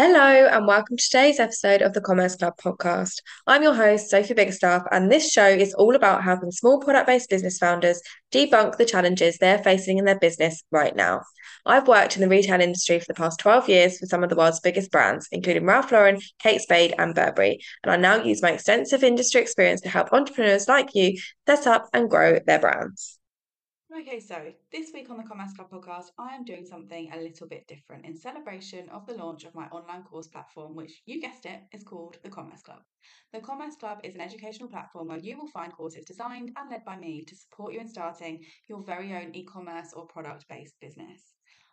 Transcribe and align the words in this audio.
Hello, 0.00 0.46
and 0.46 0.64
welcome 0.64 0.96
to 0.96 1.02
today's 1.02 1.40
episode 1.40 1.82
of 1.82 1.92
the 1.92 2.00
Commerce 2.00 2.36
Club 2.36 2.54
podcast. 2.56 3.14
I'm 3.48 3.64
your 3.64 3.74
host, 3.74 4.08
Sophie 4.08 4.32
Biggerstaff, 4.32 4.86
and 4.92 5.10
this 5.10 5.32
show 5.32 5.48
is 5.48 5.74
all 5.74 5.96
about 5.96 6.22
helping 6.22 6.52
small 6.52 6.78
product 6.78 7.08
based 7.08 7.28
business 7.28 7.58
founders 7.58 8.00
debunk 8.30 8.76
the 8.76 8.84
challenges 8.84 9.38
they're 9.38 9.58
facing 9.58 9.98
in 9.98 10.04
their 10.04 10.16
business 10.20 10.62
right 10.70 10.94
now. 10.94 11.22
I've 11.66 11.88
worked 11.88 12.14
in 12.14 12.22
the 12.22 12.28
retail 12.28 12.60
industry 12.60 13.00
for 13.00 13.06
the 13.08 13.14
past 13.14 13.40
12 13.40 13.68
years 13.68 13.98
for 13.98 14.06
some 14.06 14.22
of 14.22 14.30
the 14.30 14.36
world's 14.36 14.60
biggest 14.60 14.92
brands, 14.92 15.26
including 15.32 15.66
Ralph 15.66 15.90
Lauren, 15.90 16.20
Kate 16.38 16.60
Spade, 16.60 16.94
and 16.96 17.12
Burberry, 17.12 17.58
and 17.82 17.90
I 17.90 17.96
now 17.96 18.22
use 18.22 18.40
my 18.40 18.52
extensive 18.52 19.02
industry 19.02 19.40
experience 19.40 19.80
to 19.80 19.88
help 19.88 20.12
entrepreneurs 20.12 20.68
like 20.68 20.94
you 20.94 21.18
set 21.48 21.66
up 21.66 21.88
and 21.92 22.08
grow 22.08 22.38
their 22.46 22.60
brands. 22.60 23.17
Okay, 23.90 24.20
so 24.20 24.52
this 24.70 24.90
week 24.92 25.08
on 25.08 25.16
the 25.16 25.22
Commerce 25.22 25.54
Club 25.54 25.70
podcast, 25.70 26.10
I 26.18 26.34
am 26.34 26.44
doing 26.44 26.66
something 26.66 27.10
a 27.10 27.16
little 27.16 27.48
bit 27.48 27.66
different 27.66 28.04
in 28.04 28.14
celebration 28.14 28.86
of 28.90 29.06
the 29.06 29.14
launch 29.14 29.44
of 29.44 29.54
my 29.54 29.64
online 29.68 30.02
course 30.02 30.26
platform, 30.26 30.76
which 30.76 31.00
you 31.06 31.22
guessed 31.22 31.46
it, 31.46 31.62
is 31.72 31.84
called 31.84 32.18
the 32.22 32.28
Commerce 32.28 32.60
Club. 32.60 32.82
The 33.32 33.40
Commerce 33.40 33.76
Club 33.76 34.00
is 34.04 34.14
an 34.14 34.20
educational 34.20 34.68
platform 34.68 35.08
where 35.08 35.18
you 35.18 35.38
will 35.38 35.48
find 35.48 35.72
courses 35.72 36.04
designed 36.04 36.52
and 36.58 36.70
led 36.70 36.84
by 36.84 36.98
me 36.98 37.24
to 37.24 37.34
support 37.34 37.72
you 37.72 37.80
in 37.80 37.88
starting 37.88 38.44
your 38.68 38.82
very 38.82 39.14
own 39.14 39.34
e 39.34 39.42
commerce 39.44 39.94
or 39.94 40.06
product 40.06 40.44
based 40.50 40.78
business. 40.82 41.22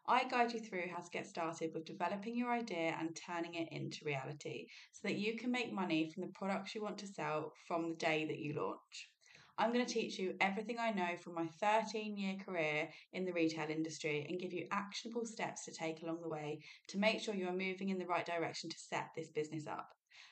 I 0.08 0.24
guide 0.24 0.54
you 0.54 0.62
through 0.62 0.88
how 0.96 1.02
to 1.02 1.12
get 1.12 1.28
started 1.28 1.72
with 1.74 1.84
developing 1.84 2.38
your 2.38 2.50
idea 2.50 2.96
and 2.98 3.14
turning 3.28 3.56
it 3.56 3.68
into 3.74 4.06
reality 4.06 4.68
so 4.94 5.10
that 5.10 5.18
you 5.18 5.36
can 5.36 5.52
make 5.52 5.74
money 5.74 6.10
from 6.14 6.22
the 6.22 6.34
products 6.34 6.76
you 6.76 6.82
want 6.82 6.98
to 7.00 7.08
sell 7.08 7.52
from 7.68 7.90
the 7.90 7.96
day 7.96 8.24
that 8.26 8.40
you 8.40 8.54
launch. 8.54 9.10
I'm 9.58 9.72
going 9.72 9.86
to 9.86 9.94
teach 9.94 10.20
you 10.20 10.36
everything 10.42 10.78
I 10.80 10.92
know 10.92 11.16
from 11.16 11.34
my 11.34 11.48
13 11.62 12.18
year 12.18 12.36
career 12.46 12.90
in 13.14 13.24
the 13.24 13.32
retail 13.32 13.70
industry 13.70 14.26
and 14.28 14.40
give 14.40 14.52
you 14.52 14.68
actionable 14.70 15.26
steps 15.26 15.64
to 15.64 15.72
take 15.72 16.02
along 16.02 16.22
the 16.22 16.28
way 16.30 16.60
to 16.90 16.98
make 16.98 17.22
sure 17.22 17.34
you 17.34 17.48
are 17.48 17.54
moving 17.54 17.88
in 17.88 17.98
the 17.98 18.06
right 18.06 18.26
direction 18.26 18.70
to 18.70 18.78
set 18.78 19.12
this 19.16 19.30
business 19.30 19.66
up. 19.66 19.90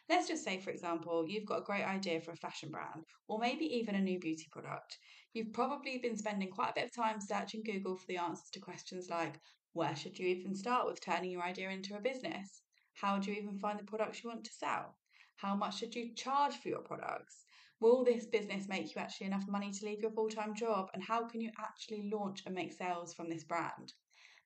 Let's 0.10 0.28
just 0.28 0.44
say, 0.44 0.60
for 0.60 0.72
example, 0.72 1.26
you've 1.26 1.46
got 1.46 1.60
a 1.60 1.66
great 1.66 1.86
idea 1.86 2.20
for 2.20 2.32
a 2.32 2.36
fashion 2.36 2.70
brand 2.70 3.06
or 3.30 3.40
maybe 3.40 3.64
even 3.78 3.96
a 3.96 4.02
new 4.02 4.20
beauty 4.20 4.48
product. 4.52 4.98
You've 5.32 5.54
probably 5.54 6.00
been 6.00 6.18
spending 6.18 6.50
quite 6.50 6.72
a 6.72 6.76
bit 6.76 6.86
of 6.86 6.94
time 6.94 7.22
searching 7.22 7.64
Google 7.64 7.96
for 7.96 8.08
the 8.08 8.18
answers 8.18 8.50
to 8.52 8.60
questions 8.60 9.10
like 9.10 9.40
where 9.72 9.96
should 9.96 10.20
you 10.20 10.28
even 10.28 10.54
start 10.54 10.86
with 10.86 11.00
turning 11.00 11.32
your 11.32 11.44
idea 11.44 11.70
into 11.70 11.96
a 11.96 12.02
business? 12.02 12.62
How 12.94 13.20
do 13.20 13.32
you 13.32 13.42
even 13.42 13.58
find 13.58 13.80
the 13.80 13.86
products 13.86 14.22
you 14.22 14.30
want 14.30 14.44
to 14.44 14.54
sell? 14.54 14.98
How 15.38 15.56
much 15.56 15.80
should 15.80 15.96
you 15.96 16.14
charge 16.14 16.58
for 16.58 16.68
your 16.68 16.82
products? 16.82 17.46
Will 17.84 18.06
this 18.06 18.26
business 18.26 18.70
make 18.70 18.96
you 18.96 19.02
actually 19.02 19.28
enough 19.28 19.46
money 19.46 19.70
to 19.70 19.86
leave 19.86 20.00
your 20.00 20.12
full 20.12 20.30
time 20.30 20.56
job? 20.56 20.90
And 20.94 21.04
how 21.04 21.28
can 21.28 21.42
you 21.42 21.52
actually 21.60 22.10
launch 22.10 22.44
and 22.46 22.56
make 22.56 22.72
sales 22.72 23.14
from 23.14 23.30
this 23.30 23.44
brand? 23.44 23.92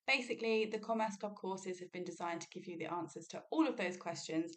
Basically, 0.07 0.65
the 0.65 0.79
Commerce 0.79 1.17
Club 1.17 1.35
courses 1.35 1.79
have 1.79 1.91
been 1.91 2.03
designed 2.03 2.41
to 2.41 2.49
give 2.49 2.65
you 2.65 2.79
the 2.79 2.91
answers 2.91 3.27
to 3.27 3.43
all 3.51 3.67
of 3.67 3.77
those 3.77 3.95
questions 3.95 4.55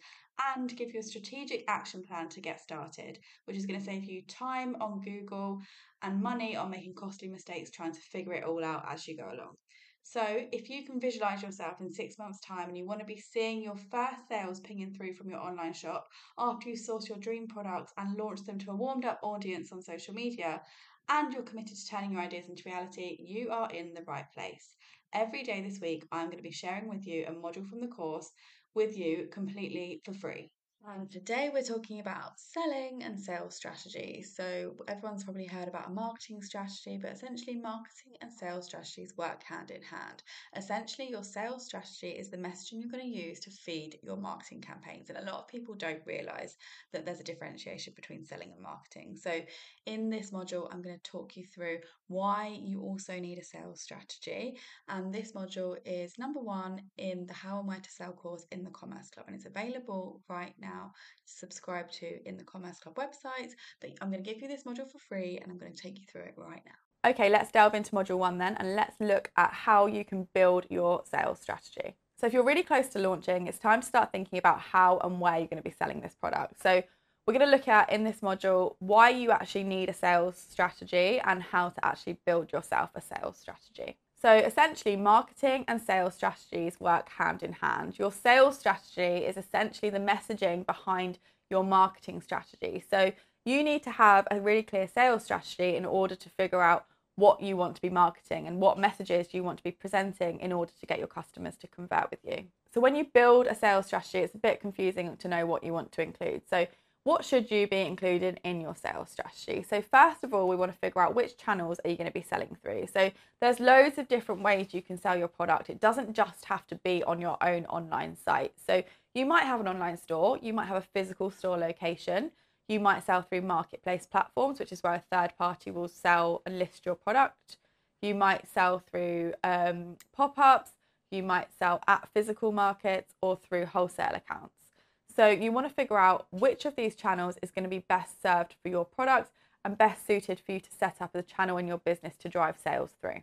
and 0.55 0.75
give 0.75 0.95
you 0.95 0.99
a 0.99 1.03
strategic 1.03 1.63
action 1.67 2.01
plan 2.01 2.27
to 2.29 2.41
get 2.41 2.59
started, 2.59 3.19
which 3.45 3.55
is 3.55 3.67
going 3.67 3.79
to 3.79 3.85
save 3.85 4.05
you 4.05 4.23
time 4.23 4.75
on 4.81 4.99
Google 5.01 5.61
and 6.01 6.19
money 6.19 6.55
on 6.55 6.71
making 6.71 6.95
costly 6.95 7.27
mistakes 7.27 7.69
trying 7.69 7.93
to 7.93 8.01
figure 8.01 8.33
it 8.33 8.45
all 8.45 8.65
out 8.65 8.83
as 8.89 9.07
you 9.07 9.15
go 9.15 9.25
along. 9.31 9.57
So, 10.03 10.47
if 10.51 10.69
you 10.69 10.85
can 10.85 10.99
visualize 10.99 11.41
yourself 11.41 11.81
in 11.81 11.91
six 11.91 12.19
months' 12.19 12.39
time 12.41 12.67
and 12.69 12.77
you 12.77 12.85
want 12.85 12.99
to 12.99 13.05
be 13.05 13.17
seeing 13.17 13.63
your 13.63 13.75
first 13.75 14.27
sales 14.27 14.59
pinging 14.59 14.93
through 14.93 15.13
from 15.15 15.29
your 15.29 15.39
online 15.39 15.73
shop 15.73 16.07
after 16.37 16.69
you 16.69 16.75
source 16.77 17.09
your 17.09 17.17
dream 17.17 17.47
products 17.47 17.93
and 17.97 18.17
launch 18.17 18.43
them 18.43 18.59
to 18.59 18.71
a 18.71 18.75
warmed 18.75 19.05
up 19.05 19.19
audience 19.23 19.71
on 19.71 19.81
social 19.81 20.13
media, 20.13 20.61
and 21.09 21.33
you're 21.33 21.43
committed 21.43 21.75
to 21.77 21.87
turning 21.87 22.11
your 22.11 22.21
ideas 22.21 22.47
into 22.47 22.63
reality, 22.65 23.17
you 23.19 23.49
are 23.49 23.71
in 23.71 23.93
the 23.93 24.03
right 24.03 24.29
place. 24.33 24.75
Every 25.13 25.43
day 25.43 25.61
this 25.61 25.79
week, 25.81 26.05
I'm 26.11 26.27
going 26.27 26.37
to 26.37 26.43
be 26.43 26.51
sharing 26.51 26.87
with 26.87 27.07
you 27.07 27.25
a 27.25 27.31
module 27.31 27.67
from 27.67 27.79
the 27.79 27.87
course 27.87 28.31
with 28.75 28.97
you 28.97 29.27
completely 29.31 30.01
for 30.05 30.13
free. 30.13 30.51
And 30.89 31.11
today 31.11 31.51
we're 31.53 31.61
talking 31.61 31.99
about 31.99 32.39
selling 32.39 33.03
and 33.03 33.19
sales 33.19 33.55
strategy. 33.55 34.23
So, 34.23 34.73
everyone's 34.87 35.23
probably 35.23 35.45
heard 35.45 35.67
about 35.67 35.87
a 35.87 35.91
marketing 35.91 36.41
strategy, 36.41 36.97
but 36.99 37.11
essentially, 37.11 37.55
marketing 37.55 38.13
and 38.19 38.31
sales 38.31 38.65
strategies 38.65 39.15
work 39.15 39.43
hand 39.43 39.69
in 39.69 39.83
hand. 39.83 40.23
Essentially, 40.57 41.07
your 41.07 41.23
sales 41.23 41.65
strategy 41.65 42.09
is 42.09 42.29
the 42.29 42.37
messaging 42.37 42.81
you're 42.81 42.89
going 42.89 43.03
to 43.03 43.19
use 43.19 43.39
to 43.41 43.51
feed 43.51 43.99
your 44.01 44.17
marketing 44.17 44.61
campaigns. 44.61 45.09
And 45.09 45.19
a 45.19 45.31
lot 45.31 45.41
of 45.41 45.47
people 45.47 45.75
don't 45.75 46.01
realize 46.07 46.57
that 46.93 47.05
there's 47.05 47.19
a 47.19 47.25
differentiation 47.25 47.93
between 47.95 48.25
selling 48.25 48.51
and 48.51 48.61
marketing. 48.61 49.15
So, 49.21 49.39
in 49.85 50.09
this 50.09 50.31
module, 50.31 50.67
I'm 50.71 50.81
going 50.81 50.97
to 50.97 51.11
talk 51.11 51.37
you 51.37 51.45
through 51.45 51.77
why 52.07 52.59
you 52.59 52.81
also 52.81 53.19
need 53.19 53.37
a 53.37 53.43
sales 53.43 53.81
strategy. 53.81 54.57
And 54.89 55.13
this 55.13 55.33
module 55.33 55.77
is 55.85 56.17
number 56.17 56.39
one 56.39 56.81
in 56.97 57.27
the 57.27 57.33
How 57.33 57.59
Am 57.59 57.69
I 57.69 57.77
to 57.77 57.91
Sell 57.91 58.13
course 58.13 58.47
in 58.51 58.63
the 58.63 58.71
Commerce 58.71 59.11
Club, 59.11 59.27
and 59.27 59.35
it's 59.35 59.45
available 59.45 60.21
right 60.27 60.55
now 60.59 60.70
now 60.71 60.93
subscribe 61.25 61.89
to 61.91 62.27
in 62.27 62.37
the 62.37 62.43
Commerce 62.43 62.79
Club 62.79 62.95
website. 62.95 63.51
But 63.79 63.91
I'm 64.01 64.11
going 64.11 64.23
to 64.23 64.29
give 64.29 64.41
you 64.41 64.47
this 64.47 64.63
module 64.63 64.89
for 64.89 64.99
free 64.99 65.39
and 65.41 65.51
I'm 65.51 65.57
going 65.57 65.73
to 65.73 65.81
take 65.81 65.99
you 65.99 66.05
through 66.11 66.23
it 66.23 66.33
right 66.37 66.61
now. 66.65 67.09
Okay, 67.09 67.29
let's 67.29 67.51
delve 67.51 67.73
into 67.73 67.91
module 67.91 68.19
one 68.19 68.37
then 68.37 68.55
and 68.59 68.75
let's 68.75 68.95
look 68.99 69.31
at 69.35 69.51
how 69.51 69.87
you 69.87 70.05
can 70.05 70.27
build 70.35 70.65
your 70.69 71.03
sales 71.09 71.39
strategy. 71.39 71.95
So, 72.19 72.27
if 72.27 72.33
you're 72.33 72.45
really 72.45 72.61
close 72.61 72.87
to 72.89 72.99
launching, 72.99 73.47
it's 73.47 73.57
time 73.57 73.81
to 73.81 73.87
start 73.87 74.11
thinking 74.11 74.37
about 74.37 74.59
how 74.59 74.99
and 74.99 75.19
where 75.19 75.39
you're 75.39 75.47
going 75.47 75.63
to 75.63 75.67
be 75.67 75.75
selling 75.75 76.01
this 76.01 76.13
product. 76.13 76.61
So, 76.61 76.83
we're 77.25 77.33
going 77.33 77.49
to 77.49 77.51
look 77.51 77.67
at 77.67 77.91
in 77.91 78.03
this 78.03 78.19
module 78.19 78.75
why 78.79 79.09
you 79.09 79.31
actually 79.31 79.63
need 79.63 79.89
a 79.89 79.93
sales 79.93 80.37
strategy 80.37 81.19
and 81.23 81.41
how 81.41 81.69
to 81.69 81.85
actually 81.85 82.17
build 82.25 82.51
yourself 82.51 82.91
a 82.93 83.01
sales 83.01 83.37
strategy. 83.37 83.97
So 84.21 84.35
essentially, 84.35 84.95
marketing 84.95 85.65
and 85.67 85.81
sales 85.81 86.13
strategies 86.13 86.79
work 86.79 87.09
hand 87.09 87.41
in 87.41 87.53
hand. 87.53 87.97
Your 87.97 88.11
sales 88.11 88.59
strategy 88.59 89.25
is 89.25 89.35
essentially 89.35 89.89
the 89.89 89.97
messaging 89.97 90.65
behind 90.65 91.17
your 91.49 91.63
marketing 91.63 92.21
strategy. 92.21 92.83
So 92.87 93.11
you 93.45 93.63
need 93.63 93.81
to 93.83 93.91
have 93.91 94.27
a 94.29 94.39
really 94.39 94.61
clear 94.61 94.87
sales 94.87 95.23
strategy 95.23 95.75
in 95.75 95.85
order 95.85 96.15
to 96.15 96.29
figure 96.29 96.61
out 96.61 96.85
what 97.15 97.41
you 97.41 97.57
want 97.57 97.75
to 97.75 97.81
be 97.81 97.89
marketing 97.89 98.47
and 98.47 98.59
what 98.59 98.79
messages 98.79 99.33
you 99.33 99.43
want 99.43 99.57
to 99.57 99.63
be 99.63 99.71
presenting 99.71 100.39
in 100.39 100.51
order 100.51 100.71
to 100.79 100.85
get 100.85 100.99
your 100.99 101.07
customers 101.07 101.57
to 101.57 101.67
convert 101.67 102.09
with 102.11 102.19
you. 102.23 102.45
So 102.73 102.79
when 102.79 102.95
you 102.95 103.05
build 103.13 103.47
a 103.47 103.55
sales 103.55 103.87
strategy, 103.87 104.19
it's 104.19 104.35
a 104.35 104.39
bit 104.39 104.61
confusing 104.61 105.17
to 105.17 105.27
know 105.27 105.45
what 105.45 105.63
you 105.63 105.73
want 105.73 105.91
to 105.93 106.01
include. 106.01 106.43
So 106.49 106.67
what 107.03 107.25
should 107.25 107.49
you 107.49 107.67
be 107.67 107.79
including 107.81 108.37
in 108.43 108.61
your 108.61 108.75
sales 108.75 109.09
strategy? 109.09 109.65
So 109.67 109.81
first 109.81 110.23
of 110.23 110.33
all, 110.33 110.47
we 110.47 110.55
want 110.55 110.71
to 110.71 110.77
figure 110.77 111.01
out 111.01 111.15
which 111.15 111.35
channels 111.35 111.79
are 111.83 111.89
you 111.89 111.97
going 111.97 112.09
to 112.09 112.13
be 112.13 112.21
selling 112.21 112.55
through. 112.61 112.87
So 112.93 113.11
there's 113.39 113.59
loads 113.59 113.97
of 113.97 114.07
different 114.07 114.43
ways 114.43 114.67
you 114.71 114.83
can 114.83 114.99
sell 114.99 115.17
your 115.17 115.27
product. 115.27 115.69
It 115.69 115.79
doesn't 115.79 116.13
just 116.13 116.45
have 116.45 116.67
to 116.67 116.75
be 116.75 117.03
on 117.03 117.19
your 117.19 117.37
own 117.43 117.65
online 117.65 118.15
site. 118.15 118.53
So 118.67 118.83
you 119.15 119.25
might 119.25 119.45
have 119.45 119.59
an 119.59 119.67
online 119.67 119.97
store, 119.97 120.37
you 120.41 120.53
might 120.53 120.67
have 120.67 120.77
a 120.77 120.87
physical 120.93 121.31
store 121.31 121.57
location, 121.57 122.31
you 122.69 122.79
might 122.79 123.03
sell 123.03 123.23
through 123.23 123.41
marketplace 123.41 124.05
platforms, 124.05 124.59
which 124.59 124.71
is 124.71 124.83
where 124.83 124.93
a 124.93 125.03
third 125.11 125.33
party 125.37 125.71
will 125.71 125.87
sell 125.87 126.43
and 126.45 126.59
list 126.59 126.85
your 126.85 126.95
product. 126.95 127.57
You 128.03 128.13
might 128.13 128.47
sell 128.47 128.79
through 128.79 129.33
um, 129.43 129.97
pop 130.15 130.37
ups, 130.37 130.71
you 131.09 131.23
might 131.23 131.47
sell 131.57 131.81
at 131.87 132.07
physical 132.13 132.51
markets 132.51 133.15
or 133.21 133.35
through 133.35 133.65
wholesale 133.65 134.13
accounts. 134.15 134.70
So 135.15 135.27
you 135.27 135.51
want 135.51 135.67
to 135.67 135.73
figure 135.73 135.97
out 135.97 136.27
which 136.31 136.65
of 136.65 136.75
these 136.75 136.95
channels 136.95 137.35
is 137.41 137.51
going 137.51 137.63
to 137.63 137.69
be 137.69 137.79
best 137.79 138.21
served 138.21 138.55
for 138.61 138.69
your 138.69 138.85
product 138.85 139.31
and 139.63 139.77
best 139.77 140.05
suited 140.05 140.39
for 140.39 140.53
you 140.53 140.59
to 140.59 140.71
set 140.71 140.97
up 141.01 141.11
as 141.13 141.19
a 141.19 141.23
channel 141.23 141.57
in 141.57 141.67
your 141.67 141.77
business 141.77 142.15
to 142.17 142.29
drive 142.29 142.57
sales 142.57 142.91
through. 142.99 143.21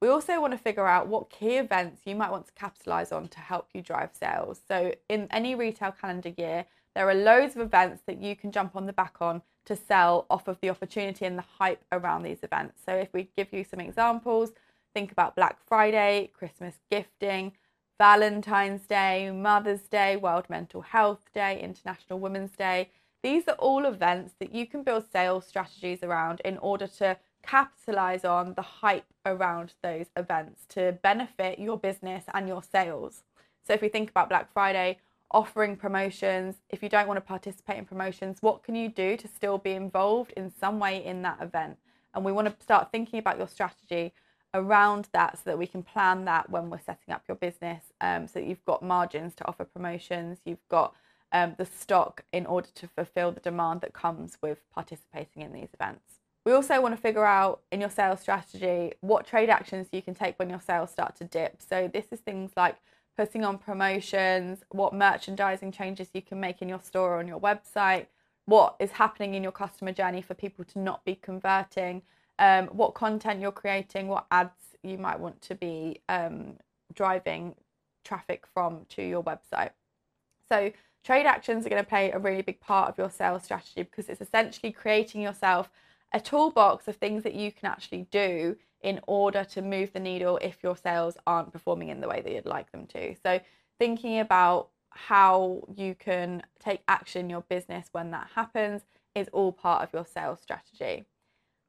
We 0.00 0.08
also 0.08 0.40
want 0.40 0.52
to 0.52 0.58
figure 0.58 0.86
out 0.86 1.08
what 1.08 1.30
key 1.30 1.56
events 1.56 2.02
you 2.04 2.14
might 2.14 2.30
want 2.30 2.46
to 2.46 2.52
capitalize 2.52 3.10
on 3.10 3.28
to 3.28 3.40
help 3.40 3.68
you 3.72 3.80
drive 3.80 4.10
sales. 4.12 4.60
So, 4.68 4.94
in 5.08 5.28
any 5.30 5.54
retail 5.54 5.92
calendar 5.92 6.32
year, 6.36 6.66
there 6.94 7.08
are 7.08 7.14
loads 7.14 7.56
of 7.56 7.62
events 7.62 8.02
that 8.06 8.20
you 8.20 8.36
can 8.36 8.52
jump 8.52 8.76
on 8.76 8.86
the 8.86 8.92
back 8.92 9.16
on 9.20 9.42
to 9.64 9.74
sell 9.74 10.26
off 10.28 10.46
of 10.46 10.60
the 10.60 10.68
opportunity 10.68 11.24
and 11.24 11.38
the 11.38 11.44
hype 11.58 11.82
around 11.90 12.22
these 12.22 12.42
events. 12.42 12.82
So, 12.84 12.94
if 12.94 13.08
we 13.14 13.30
give 13.36 13.52
you 13.52 13.64
some 13.64 13.80
examples, 13.80 14.52
think 14.92 15.10
about 15.10 15.36
Black 15.36 15.58
Friday, 15.66 16.30
Christmas 16.34 16.74
gifting, 16.90 17.52
Valentine's 17.98 18.86
Day, 18.86 19.30
Mother's 19.30 19.82
Day, 19.82 20.16
World 20.16 20.46
Mental 20.48 20.80
Health 20.80 21.32
Day, 21.32 21.60
International 21.60 22.18
Women's 22.18 22.50
Day. 22.56 22.90
These 23.22 23.46
are 23.46 23.54
all 23.54 23.86
events 23.86 24.34
that 24.40 24.52
you 24.52 24.66
can 24.66 24.82
build 24.82 25.04
sales 25.12 25.46
strategies 25.46 26.02
around 26.02 26.40
in 26.44 26.58
order 26.58 26.88
to 26.98 27.16
capitalize 27.42 28.24
on 28.24 28.54
the 28.54 28.62
hype 28.62 29.06
around 29.24 29.74
those 29.82 30.06
events 30.16 30.66
to 30.70 30.98
benefit 31.02 31.58
your 31.60 31.78
business 31.78 32.24
and 32.34 32.48
your 32.48 32.62
sales. 32.62 33.22
So, 33.64 33.74
if 33.74 33.80
we 33.80 33.88
think 33.88 34.10
about 34.10 34.28
Black 34.28 34.52
Friday, 34.52 34.98
offering 35.30 35.76
promotions, 35.76 36.56
if 36.70 36.82
you 36.82 36.88
don't 36.88 37.06
want 37.06 37.16
to 37.18 37.22
participate 37.22 37.78
in 37.78 37.84
promotions, 37.84 38.38
what 38.40 38.64
can 38.64 38.74
you 38.74 38.88
do 38.88 39.16
to 39.16 39.28
still 39.28 39.58
be 39.58 39.70
involved 39.70 40.32
in 40.36 40.50
some 40.50 40.80
way 40.80 41.04
in 41.04 41.22
that 41.22 41.40
event? 41.40 41.78
And 42.12 42.24
we 42.24 42.32
want 42.32 42.48
to 42.48 42.62
start 42.62 42.90
thinking 42.90 43.20
about 43.20 43.38
your 43.38 43.48
strategy 43.48 44.12
around 44.54 45.08
that 45.12 45.36
so 45.36 45.42
that 45.44 45.58
we 45.58 45.66
can 45.66 45.82
plan 45.82 46.24
that 46.24 46.48
when 46.48 46.70
we're 46.70 46.78
setting 46.78 47.12
up 47.12 47.22
your 47.28 47.36
business 47.36 47.82
um, 48.00 48.26
so 48.26 48.38
that 48.38 48.46
you've 48.46 48.64
got 48.64 48.82
margins 48.82 49.34
to 49.34 49.46
offer 49.46 49.64
promotions 49.64 50.38
you've 50.44 50.68
got 50.70 50.94
um, 51.34 51.56
the 51.58 51.66
stock 51.66 52.24
in 52.32 52.46
order 52.46 52.68
to 52.76 52.86
fulfill 52.86 53.32
the 53.32 53.40
demand 53.40 53.80
that 53.80 53.92
comes 53.92 54.38
with 54.40 54.58
participating 54.72 55.42
in 55.42 55.52
these 55.52 55.68
events. 55.74 56.20
We 56.46 56.52
also 56.52 56.80
want 56.80 56.94
to 56.94 57.00
figure 57.00 57.24
out 57.24 57.62
in 57.72 57.80
your 57.80 57.90
sales 57.90 58.20
strategy 58.20 58.92
what 59.00 59.26
trade 59.26 59.50
actions 59.50 59.88
you 59.92 60.00
can 60.00 60.14
take 60.14 60.38
when 60.38 60.48
your 60.48 60.60
sales 60.60 60.90
start 60.90 61.16
to 61.16 61.24
dip. 61.24 61.60
So 61.60 61.90
this 61.92 62.06
is 62.12 62.20
things 62.20 62.52
like 62.56 62.76
putting 63.16 63.44
on 63.44 63.58
promotions, 63.58 64.62
what 64.70 64.94
merchandising 64.94 65.72
changes 65.72 66.08
you 66.14 66.22
can 66.22 66.38
make 66.38 66.62
in 66.62 66.68
your 66.68 66.80
store 66.80 67.14
or 67.14 67.18
on 67.18 67.26
your 67.26 67.40
website, 67.40 68.06
what 68.46 68.76
is 68.78 68.92
happening 68.92 69.34
in 69.34 69.42
your 69.42 69.52
customer 69.52 69.92
journey 69.92 70.22
for 70.22 70.34
people 70.34 70.64
to 70.66 70.78
not 70.78 71.04
be 71.04 71.16
converting, 71.16 72.02
um, 72.38 72.66
what 72.68 72.94
content 72.94 73.40
you're 73.40 73.52
creating, 73.52 74.08
what 74.08 74.26
ads 74.30 74.50
you 74.82 74.98
might 74.98 75.18
want 75.18 75.40
to 75.42 75.54
be 75.54 76.00
um, 76.08 76.54
driving 76.94 77.54
traffic 78.04 78.44
from 78.52 78.86
to 78.90 79.02
your 79.02 79.22
website. 79.22 79.70
So, 80.48 80.72
trade 81.04 81.26
actions 81.26 81.66
are 81.66 81.70
going 81.70 81.82
to 81.82 81.88
play 81.88 82.10
a 82.10 82.18
really 82.18 82.42
big 82.42 82.60
part 82.60 82.88
of 82.88 82.98
your 82.98 83.10
sales 83.10 83.44
strategy 83.44 83.82
because 83.82 84.08
it's 84.08 84.20
essentially 84.20 84.72
creating 84.72 85.22
yourself 85.22 85.70
a 86.12 86.20
toolbox 86.20 86.86
of 86.86 86.96
things 86.96 87.22
that 87.24 87.34
you 87.34 87.50
can 87.50 87.68
actually 87.68 88.06
do 88.10 88.56
in 88.82 89.00
order 89.06 89.44
to 89.44 89.62
move 89.62 89.92
the 89.92 90.00
needle 90.00 90.38
if 90.42 90.58
your 90.62 90.76
sales 90.76 91.16
aren't 91.26 91.52
performing 91.52 91.88
in 91.88 92.00
the 92.00 92.08
way 92.08 92.20
that 92.20 92.32
you'd 92.32 92.46
like 92.46 92.70
them 92.70 92.86
to. 92.86 93.14
So, 93.22 93.40
thinking 93.78 94.20
about 94.20 94.68
how 94.90 95.66
you 95.74 95.94
can 95.94 96.42
take 96.60 96.82
action 96.86 97.22
in 97.22 97.30
your 97.30 97.40
business 97.42 97.88
when 97.92 98.10
that 98.12 98.28
happens 98.34 98.82
is 99.14 99.28
all 99.32 99.52
part 99.52 99.82
of 99.82 99.92
your 99.92 100.06
sales 100.06 100.40
strategy. 100.40 101.04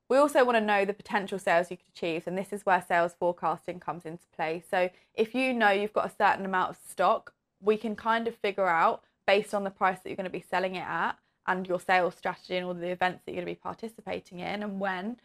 We 0.07 0.18
also 0.18 0.46
want 0.46 0.56
to 0.57 0.62
know 0.62 0.86
the 0.86 0.94
potential 0.94 1.40
sales 1.40 1.72
you 1.72 1.78
could 1.78 1.88
achieve, 1.88 2.28
and 2.28 2.38
this 2.38 2.54
is 2.54 2.66
where 2.66 2.84
sales 2.88 3.16
forecasting 3.19 3.80
comes 3.80 4.06
into 4.06 4.25
play. 4.36 4.63
So, 4.69 4.90
if 5.16 5.34
you 5.34 5.54
know 5.54 5.72
you've 5.72 5.94
got 5.94 6.06
a 6.06 6.16
certain 6.16 6.46
amount 6.46 6.69
of 6.72 6.78
stock, 6.88 7.34
we 7.60 7.75
can 7.75 7.96
kind 7.96 8.28
of 8.28 8.36
figure 8.36 8.68
out 8.68 9.04
based 9.25 9.56
on 9.56 9.63
the 9.63 9.72
price 9.72 10.00
that 10.00 10.10
you're 10.10 10.16
going 10.16 10.25
to 10.25 10.30
be 10.30 10.46
selling 10.48 10.75
it 10.75 10.86
at 10.88 11.18
and 11.48 11.68
your 11.68 11.80
sales 11.80 12.16
strategy 12.16 12.56
and 12.56 12.66
all 12.66 12.74
the 12.74 12.90
events 12.90 13.24
that 13.25 13.31
you're 13.31 13.44
going 13.44 13.56
to 13.56 13.60
be 13.60 13.63
participating 13.63 14.40
in, 14.40 14.62
and 14.62 14.80
when 14.80 15.18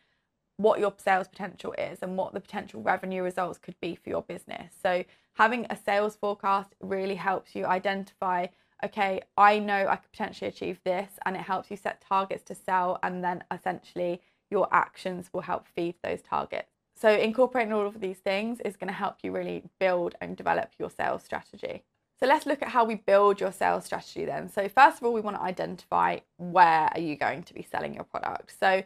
what 0.57 0.81
your 0.81 0.95
sales 0.99 1.29
potential 1.29 1.75
is 1.79 1.99
and 2.03 2.17
what 2.17 2.33
the 2.35 2.41
potential 2.41 2.83
revenue 2.83 3.23
results 3.23 3.59
could 3.59 3.79
be 3.81 3.95
for 3.95 4.09
your 4.09 4.23
business. 4.23 4.75
So, 4.83 5.05
having 5.35 5.67
a 5.69 5.77
sales 5.77 6.17
forecast 6.17 6.75
really 6.81 7.17
helps 7.17 7.55
you 7.55 7.67
identify 7.67 8.47
okay, 8.83 9.21
I 9.37 9.59
know 9.59 9.87
I 9.89 9.97
could 9.97 10.11
potentially 10.11 10.49
achieve 10.49 10.81
this, 10.85 11.11
and 11.27 11.37
it 11.37 11.43
helps 11.43 11.71
you 11.71 11.77
set 11.77 12.01
targets 12.01 12.43
to 12.45 12.55
sell, 12.55 12.99
and 13.03 13.23
then 13.23 13.45
essentially 13.51 14.23
your 14.51 14.69
actions 14.73 15.31
will 15.33 15.43
help 15.43 15.67
feed 15.69 15.95
those 16.03 16.21
targets. 16.21 16.69
So, 16.95 17.11
incorporating 17.11 17.73
all 17.73 17.87
of 17.87 18.01
these 18.01 18.19
things 18.19 18.61
is 18.61 18.77
going 18.77 18.89
to 18.89 18.95
help 18.95 19.17
you 19.23 19.33
really 19.33 19.63
build 19.79 20.15
and 20.21 20.37
develop 20.37 20.73
your 20.79 20.91
sales 20.91 21.23
strategy. 21.23 21.83
So, 22.19 22.27
let's 22.27 22.45
look 22.45 22.61
at 22.61 22.69
how 22.69 22.85
we 22.85 22.97
build 22.97 23.41
your 23.41 23.53
sales 23.53 23.87
strategy 23.87 24.27
then. 24.27 24.51
So, 24.51 24.69
first 24.69 24.99
of 24.99 25.05
all, 25.05 25.13
we 25.13 25.23
want 25.23 25.37
to 25.37 25.43
identify 25.43 26.19
where 26.37 26.91
are 26.93 27.01
you 27.01 27.17
going 27.17 27.43
to 27.45 27.55
be 27.55 27.63
selling 27.63 27.95
your 27.95 28.05
product. 28.05 28.55
So, 28.59 28.83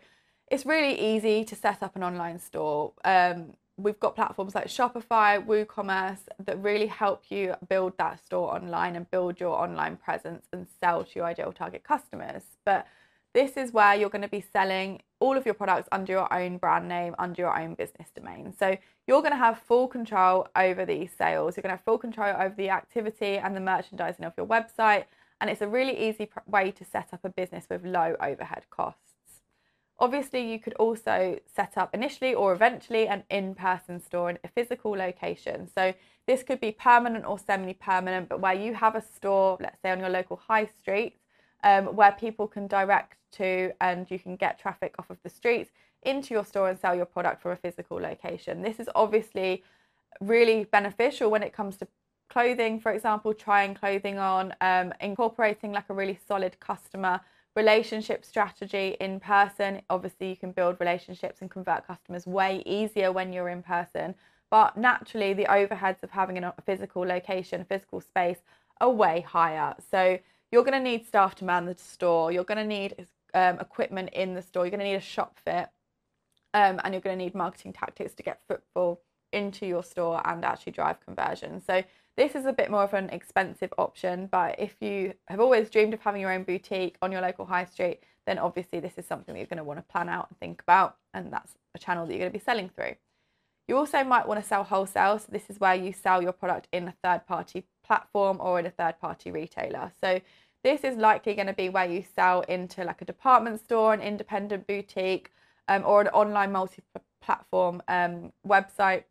it's 0.51 0.65
really 0.65 0.99
easy 1.01 1.45
to 1.45 1.57
set 1.57 1.83
up 1.83 1.97
an 1.97 2.05
online 2.05 2.39
store. 2.39 2.93
Um, 3.05 3.55
we've 3.77 3.99
got 3.99 4.15
platforms 4.15 4.55
like 4.55 4.67
Shopify, 4.67 5.45
WooCommerce 5.45 6.21
that 6.45 6.63
really 6.63 6.87
help 6.87 7.25
you 7.31 7.55
build 7.69 7.99
that 7.99 8.25
store 8.25 8.55
online 8.55 8.95
and 8.95 9.11
build 9.11 9.41
your 9.41 9.59
online 9.59 9.97
presence 9.97 10.47
and 10.53 10.67
sell 10.81 11.05
to 11.05 11.11
your 11.17 11.25
ideal 11.25 11.53
target 11.53 11.83
customers. 11.83 12.43
But 12.65 12.87
this 13.35 13.57
is 13.57 13.73
where 13.73 13.95
you're 13.97 14.09
going 14.09 14.23
to 14.23 14.29
be 14.29 14.45
selling 14.53 15.03
all 15.19 15.37
of 15.37 15.45
your 15.45 15.55
products 15.55 15.89
under 15.91 16.13
your 16.13 16.33
own 16.33 16.57
brand 16.57 16.89
name, 16.89 17.15
under 17.19 17.43
your 17.43 17.61
own 17.61 17.75
business 17.75 18.09
domain. 18.15 18.55
So 18.57 18.77
you're 19.07 19.23
going 19.23 19.33
to 19.33 19.39
have 19.39 19.59
full 19.59 19.89
control 19.89 20.47
over 20.55 20.87
these 20.87 21.11
sales. 21.19 21.57
You're 21.57 21.63
going 21.63 21.73
to 21.73 21.77
have 21.77 21.85
full 21.85 21.99
control 21.99 22.35
over 22.39 22.55
the 22.57 22.71
activity 22.71 23.37
and 23.37 23.57
the 23.57 23.61
merchandising 23.61 24.25
of 24.25 24.35
your 24.37 24.47
website. 24.47 25.05
And 25.41 25.51
it's 25.51 25.61
a 25.61 25.69
really 25.69 26.09
easy 26.09 26.31
way 26.47 26.71
to 26.71 26.85
set 26.85 27.09
up 27.13 27.25
a 27.25 27.29
business 27.29 27.67
with 27.69 27.85
low 27.85 28.17
overhead 28.21 28.65
costs. 28.71 29.01
Obviously, 29.99 30.51
you 30.51 30.59
could 30.59 30.75
also 30.75 31.39
set 31.55 31.77
up 31.77 31.95
initially 31.95 32.35
or 32.35 32.53
eventually 32.53 33.07
an 33.07 33.25
in 33.31 33.55
person 33.55 34.01
store 34.01 34.31
in 34.31 34.39
a 34.45 34.49
physical 34.49 34.93
location. 34.93 35.69
So, 35.73 35.95
this 36.27 36.43
could 36.43 36.61
be 36.61 36.73
permanent 36.73 37.25
or 37.27 37.39
semi 37.39 37.75
permanent, 37.75 38.29
but 38.29 38.41
where 38.41 38.55
you 38.55 38.75
have 38.75 38.97
a 38.97 39.03
store, 39.03 39.57
let's 39.61 39.81
say 39.83 39.91
on 39.91 40.01
your 40.01 40.09
local 40.09 40.37
high 40.49 40.67
street, 40.81 41.17
um, 41.65 41.87
where 41.97 42.13
people 42.13 42.47
can 42.47 42.69
direct 42.69 43.17
to 43.33 43.73
and 43.81 44.09
you 44.11 44.19
can 44.19 44.37
get 44.37 44.59
traffic 44.59 44.95
off 44.99 45.11
of 45.11 45.19
the 45.25 45.29
streets 45.29 45.71
into 46.03 46.35
your 46.35 46.45
store 46.45 46.69
and 46.69 46.79
sell 46.79 46.95
your 46.95 47.07
product 47.07 47.43
from 47.43 47.51
a 47.51 47.57
physical 47.57 48.01
location. 48.01 48.63
This 48.63 48.79
is 48.79 48.89
obviously 48.95 49.65
really 50.21 50.65
beneficial 50.65 51.31
when 51.31 51.43
it 51.43 51.53
comes 51.53 51.77
to 51.79 51.89
clothing, 52.29 52.79
for 52.79 52.93
example, 52.93 53.35
trying 53.35 53.75
clothing 53.75 54.19
on, 54.19 54.55
um, 54.61 54.93
incorporating 55.01 55.73
like 55.73 55.89
a 55.89 55.95
really 55.95 56.19
solid 56.27 56.59
customer 56.61 57.21
relationship 57.57 58.25
strategy 58.25 58.97
in 59.01 59.19
person. 59.21 59.81
Obviously, 59.89 60.29
you 60.29 60.37
can 60.37 60.53
build 60.53 60.77
relationships 60.81 61.41
and 61.41 61.51
convert 61.51 61.87
customers 61.87 62.27
way 62.27 62.63
easier 62.67 63.11
when 63.13 63.33
you're 63.33 63.49
in 63.49 63.63
person. 63.63 64.15
But 64.51 64.77
naturally, 64.77 65.33
the 65.33 65.45
overheads 65.45 66.03
of 66.03 66.11
having 66.11 66.43
a 66.43 66.55
physical 66.67 67.03
location, 67.03 67.63
a 67.63 67.65
physical 67.65 68.01
space, 68.01 68.39
are 68.81 68.91
way 68.91 69.21
higher. 69.27 69.75
So 69.91 70.19
you're 70.55 70.63
going 70.63 70.85
to 70.85 70.91
need 70.91 71.05
staff 71.05 71.35
to 71.35 71.45
man 71.45 71.65
the 71.65 71.75
store. 71.77 72.31
You're 72.31 72.45
going 72.45 72.59
to 72.59 72.65
need 72.65 73.09
um, 73.35 73.59
equipment 73.59 74.11
in 74.13 74.35
the 74.35 74.41
store. 74.41 74.65
You're 74.65 74.71
going 74.71 74.87
to 74.87 74.87
need 74.87 74.95
a 74.95 75.01
shop 75.01 75.37
fit, 75.45 75.69
um, 76.55 76.81
and 76.85 76.95
you're 76.95 77.01
going 77.01 77.19
to 77.19 77.25
need 77.25 77.35
marketing 77.35 77.73
tactics 77.73 78.15
to 78.15 78.23
get 78.23 78.41
footfall 78.47 79.03
into 79.33 79.67
your 79.67 79.83
store 79.83 80.23
and 80.25 80.45
actually 80.45 80.71
drive 80.71 81.01
conversion. 81.01 81.61
So 81.61 81.83
this 82.17 82.37
is 82.37 82.47
a 82.47 82.53
bit 82.53 82.71
more 82.71 82.85
of 82.85 82.95
an 82.95 83.11
expensive 83.11 83.75
option, 83.79 84.29
but 84.31 84.55
if 84.61 84.77
you 84.81 85.15
have 85.27 85.41
always 85.41 85.71
dreamed 85.71 85.93
of 85.93 86.01
having 86.01 86.21
your 86.21 86.33
own 86.33 86.45
boutique 86.45 86.99
on 87.03 87.11
your 87.11 87.21
local 87.21 87.47
high 87.47 87.65
street, 87.65 87.99
then 88.25 88.39
obviously 88.39 88.79
this 88.79 88.97
is 88.97 89.05
something 89.07 89.35
that 89.35 89.41
you're 89.41 89.49
going 89.49 89.59
to 89.59 89.65
want 89.65 89.81
to 89.81 89.93
plan 89.93 90.09
out 90.09 90.29
and 90.31 90.39
think 90.39 90.63
about, 90.63 90.99
and 91.15 91.33
that's 91.33 91.55
a 91.75 91.81
channel 91.81 92.07
that 92.07 92.13
you're 92.13 92.21
going 92.21 92.33
to 92.33 92.39
be 92.39 92.45
selling 92.45 92.69
through. 92.69 92.95
You 93.67 93.79
also 93.79 94.05
might 94.05 94.29
want 94.29 94.41
to 94.41 94.47
sell 94.47 94.63
wholesale. 94.63 95.19
So 95.19 95.27
this 95.31 95.49
is 95.49 95.59
where 95.59 95.75
you 95.75 95.93
sell 95.93 96.23
your 96.23 96.33
product 96.33 96.69
in 96.73 96.87
a 96.87 96.95
third 97.03 97.27
party 97.27 97.65
platform 97.83 98.37
or 98.41 98.59
in 98.59 98.67
a 98.67 98.71
third 98.71 99.01
party 99.01 99.31
retailer. 99.31 99.91
So 100.03 100.21
this 100.65 100.81
is 100.81 100.97
likely 100.97 101.35
going 101.35 101.47
to 101.47 101.53
be 101.53 101.69
where 101.69 101.89
you 101.89 102.03
sell 102.17 102.41
into 102.43 102.83
like 102.85 103.03
a 103.03 103.05
department 103.05 103.63
store, 103.63 103.93
an 103.93 104.01
independent 104.01 104.67
boutique, 104.67 105.31
um, 105.69 105.83
or 105.87 106.01
an 106.01 106.09
online 106.09 106.51
multi 106.51 106.83
platform 107.21 107.83
um, 107.87 108.33
website 108.47 109.05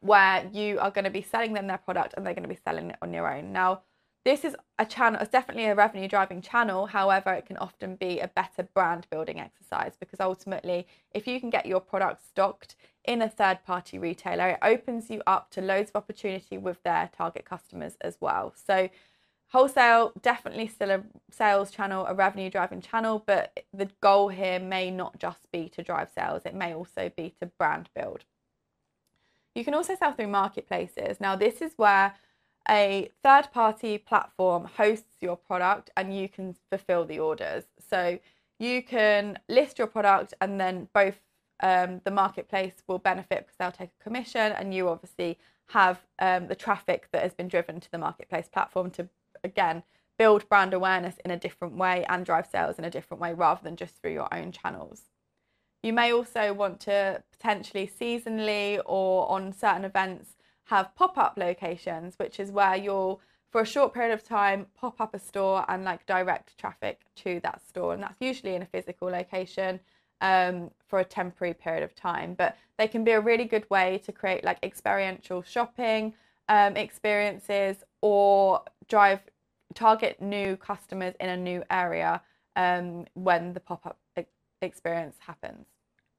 where 0.00 0.48
you 0.52 0.78
are 0.78 0.90
going 0.90 1.04
to 1.04 1.10
be 1.10 1.22
selling 1.22 1.54
them 1.54 1.66
their 1.66 1.78
product 1.78 2.14
and 2.14 2.24
they're 2.24 2.34
going 2.34 2.42
to 2.42 2.48
be 2.48 2.58
selling 2.62 2.90
it 2.90 2.96
on 3.00 3.12
your 3.12 3.32
own. 3.32 3.52
Now, 3.52 3.80
this 4.24 4.44
is 4.44 4.56
a 4.78 4.86
channel, 4.86 5.20
it's 5.20 5.30
definitely 5.30 5.66
a 5.66 5.74
revenue 5.74 6.08
driving 6.08 6.40
channel. 6.40 6.86
However, 6.86 7.32
it 7.32 7.46
can 7.46 7.58
often 7.58 7.96
be 7.96 8.20
a 8.20 8.28
better 8.28 8.62
brand 8.74 9.06
building 9.10 9.40
exercise 9.40 9.92
because 9.98 10.20
ultimately, 10.20 10.86
if 11.12 11.26
you 11.26 11.40
can 11.40 11.50
get 11.50 11.66
your 11.66 11.80
product 11.80 12.26
stocked 12.26 12.76
in 13.04 13.20
a 13.20 13.28
third 13.28 13.64
party 13.64 13.98
retailer, 13.98 14.50
it 14.50 14.58
opens 14.62 15.10
you 15.10 15.22
up 15.26 15.50
to 15.52 15.60
loads 15.60 15.90
of 15.90 15.96
opportunity 15.96 16.56
with 16.56 16.82
their 16.82 17.10
target 17.14 17.44
customers 17.44 17.96
as 18.00 18.16
well. 18.20 18.54
So, 18.56 18.88
Wholesale, 19.54 20.10
definitely 20.20 20.66
still 20.66 20.90
a 20.90 21.04
sales 21.30 21.70
channel, 21.70 22.04
a 22.06 22.12
revenue 22.12 22.50
driving 22.50 22.80
channel, 22.80 23.22
but 23.24 23.60
the 23.72 23.88
goal 24.00 24.28
here 24.28 24.58
may 24.58 24.90
not 24.90 25.16
just 25.20 25.48
be 25.52 25.68
to 25.68 25.82
drive 25.84 26.08
sales, 26.12 26.42
it 26.44 26.56
may 26.56 26.74
also 26.74 27.12
be 27.16 27.32
to 27.38 27.46
brand 27.46 27.88
build. 27.94 28.24
You 29.54 29.64
can 29.64 29.74
also 29.74 29.94
sell 29.94 30.10
through 30.10 30.26
marketplaces. 30.26 31.20
Now, 31.20 31.36
this 31.36 31.62
is 31.62 31.74
where 31.76 32.14
a 32.68 33.10
third 33.22 33.52
party 33.52 33.96
platform 33.96 34.68
hosts 34.76 35.18
your 35.20 35.36
product 35.36 35.88
and 35.96 36.12
you 36.12 36.28
can 36.28 36.56
fulfill 36.68 37.04
the 37.04 37.20
orders. 37.20 37.62
So 37.88 38.18
you 38.58 38.82
can 38.82 39.38
list 39.48 39.78
your 39.78 39.86
product 39.86 40.34
and 40.40 40.60
then 40.60 40.88
both 40.92 41.20
um, 41.62 42.00
the 42.02 42.10
marketplace 42.10 42.74
will 42.88 42.98
benefit 42.98 43.46
because 43.46 43.54
they'll 43.60 43.70
take 43.70 43.92
a 44.00 44.02
commission 44.02 44.50
and 44.50 44.74
you 44.74 44.88
obviously 44.88 45.38
have 45.68 46.00
um, 46.18 46.48
the 46.48 46.56
traffic 46.56 47.06
that 47.12 47.22
has 47.22 47.34
been 47.34 47.46
driven 47.46 47.78
to 47.78 47.90
the 47.92 47.98
marketplace 47.98 48.48
platform 48.48 48.90
to 48.90 49.08
again 49.44 49.82
build 50.18 50.48
brand 50.48 50.72
awareness 50.72 51.16
in 51.24 51.30
a 51.30 51.36
different 51.36 51.76
way 51.76 52.04
and 52.08 52.24
drive 52.24 52.46
sales 52.46 52.78
in 52.78 52.84
a 52.84 52.90
different 52.90 53.20
way 53.20 53.32
rather 53.32 53.60
than 53.62 53.76
just 53.76 53.96
through 53.96 54.12
your 54.12 54.32
own 54.32 54.52
channels. 54.52 55.02
You 55.82 55.92
may 55.92 56.12
also 56.12 56.52
want 56.52 56.80
to 56.80 57.22
potentially 57.32 57.90
seasonally 58.00 58.80
or 58.86 59.30
on 59.30 59.52
certain 59.52 59.84
events 59.84 60.36
have 60.64 60.94
pop 60.94 61.18
up 61.18 61.34
locations, 61.36 62.14
which 62.18 62.40
is 62.40 62.50
where 62.50 62.76
you'll, 62.76 63.20
for 63.50 63.60
a 63.60 63.66
short 63.66 63.92
period 63.92 64.14
of 64.14 64.24
time, 64.24 64.66
pop 64.74 65.00
up 65.00 65.14
a 65.14 65.18
store 65.18 65.64
and 65.68 65.84
like 65.84 66.06
direct 66.06 66.56
traffic 66.56 67.02
to 67.16 67.40
that 67.40 67.60
store. 67.66 67.92
And 67.92 68.02
that's 68.02 68.20
usually 68.20 68.54
in 68.54 68.62
a 68.62 68.66
physical 68.66 69.08
location 69.08 69.78
um, 70.22 70.70
for 70.86 71.00
a 71.00 71.04
temporary 71.04 71.52
period 71.52 71.82
of 71.82 71.94
time. 71.94 72.34
But 72.34 72.56
they 72.78 72.88
can 72.88 73.04
be 73.04 73.10
a 73.10 73.20
really 73.20 73.44
good 73.44 73.68
way 73.68 74.00
to 74.06 74.12
create 74.12 74.42
like 74.42 74.58
experiential 74.62 75.42
shopping 75.42 76.14
um, 76.48 76.76
experiences 76.76 77.84
or 78.00 78.62
drive 78.88 79.20
target 79.74 80.20
new 80.20 80.56
customers 80.56 81.14
in 81.20 81.28
a 81.28 81.36
new 81.36 81.62
area 81.70 82.22
um, 82.56 83.06
when 83.14 83.52
the 83.52 83.60
pop-up 83.60 83.98
experience 84.62 85.16
happens. 85.18 85.66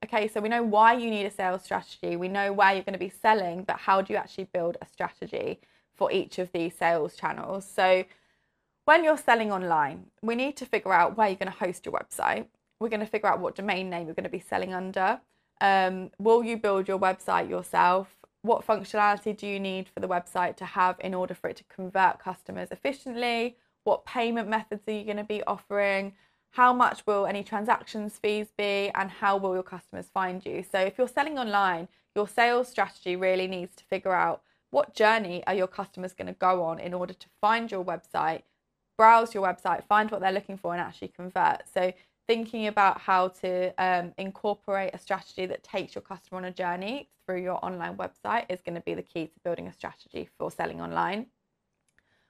Okay 0.04 0.28
so 0.28 0.40
we 0.40 0.50
know 0.50 0.62
why 0.62 0.94
you 0.94 1.10
need 1.10 1.26
a 1.26 1.32
sales 1.32 1.64
strategy. 1.64 2.16
We 2.16 2.28
know 2.28 2.54
where 2.54 2.74
you're 2.74 2.84
going 2.84 2.94
to 2.94 3.00
be 3.00 3.10
selling 3.10 3.64
but 3.64 3.78
how 3.78 4.02
do 4.02 4.14
you 4.14 4.18
actually 4.18 4.46
build 4.46 4.78
a 4.82 4.86
strategy 4.86 5.60
for 5.96 6.12
each 6.12 6.38
of 6.38 6.52
these 6.52 6.76
sales 6.76 7.16
channels? 7.16 7.66
So 7.66 8.06
when 8.84 9.04
you're 9.04 9.18
selling 9.18 9.52
online 9.52 10.06
we 10.22 10.36
need 10.36 10.58
to 10.58 10.66
figure 10.66 10.94
out 10.94 11.18
where 11.18 11.28
you're 11.28 11.38
going 11.38 11.52
to 11.52 11.58
host 11.58 11.86
your 11.86 11.94
website. 11.94 12.46
We're 12.80 12.90
going 12.90 13.00
to 13.00 13.06
figure 13.06 13.30
out 13.30 13.40
what 13.40 13.56
domain 13.56 13.90
name 13.90 14.06
you're 14.06 14.16
going 14.16 14.26
to 14.26 14.30
be 14.30 14.40
selling 14.40 14.74
under. 14.74 15.22
Um, 15.62 16.12
will 16.20 16.44
you 16.44 16.58
build 16.58 16.88
your 16.88 17.00
website 17.00 17.50
yourself 17.50 18.25
what 18.46 18.66
functionality 18.66 19.36
do 19.36 19.48
you 19.48 19.60
need 19.60 19.90
for 19.90 20.00
the 20.00 20.08
website 20.08 20.56
to 20.58 20.66
have 20.66 20.98
in 21.00 21.14
order 21.14 21.34
for 21.34 21.50
it 21.50 21.58
to 21.58 21.64
convert 21.66 22.20
customers 22.20 22.70
efficiently? 22.72 23.58
What 23.84 24.06
payment 24.06 24.50
methods 24.50 24.88
are 24.88 24.92
you 24.92 25.04
going 25.04 25.18
to 25.18 25.24
be 25.24 25.44
offering? 25.44 26.14
How 26.52 26.74
much 26.74 27.06
will 27.06 27.26
any 27.26 27.44
transactions 27.44 28.18
fees 28.18 28.48
be? 28.58 28.90
And 28.96 29.10
how 29.10 29.38
will 29.38 29.54
your 29.54 29.64
customers 29.64 30.08
find 30.14 30.46
you? 30.46 30.64
So, 30.70 30.80
if 30.80 30.98
you're 30.98 31.08
selling 31.08 31.38
online, 31.38 31.88
your 32.16 32.28
sales 32.28 32.70
strategy 32.70 33.16
really 33.16 33.48
needs 33.48 33.76
to 33.76 33.84
figure 33.84 34.14
out 34.14 34.42
what 34.72 34.96
journey 34.96 35.44
are 35.48 35.54
your 35.54 35.68
customers 35.68 36.14
going 36.14 36.28
to 36.28 36.34
go 36.34 36.64
on 36.64 36.80
in 36.80 36.94
order 36.94 37.14
to 37.14 37.28
find 37.42 37.72
your 37.72 37.84
website, 37.84 38.44
browse 38.98 39.34
your 39.34 39.46
website, 39.46 39.84
find 39.84 40.12
what 40.12 40.22
they're 40.22 40.32
looking 40.32 40.58
for, 40.58 40.74
and 40.74 40.82
actually 40.82 41.10
convert. 41.10 41.64
So, 41.74 41.94
thinking 42.28 42.68
about 42.68 43.00
how 43.02 43.30
to 43.30 43.74
um, 43.84 44.14
incorporate 44.18 44.94
a 44.94 45.00
strategy 45.00 45.46
that 45.46 45.64
takes 45.64 45.96
your 45.96 46.02
customer 46.02 46.40
on 46.40 46.46
a 46.46 46.52
journey 46.52 47.10
through 47.26 47.42
your 47.42 47.64
online 47.64 47.96
website 47.98 48.46
is 48.50 48.62
going 48.62 48.76
to 48.76 48.82
be 48.82 48.94
the 48.94 49.02
key 49.02 49.28
to 49.28 49.40
building 49.44 49.68
a 49.68 49.74
strategy 49.74 50.30
for 50.38 50.52
selling 50.52 50.82
online. 50.82 51.28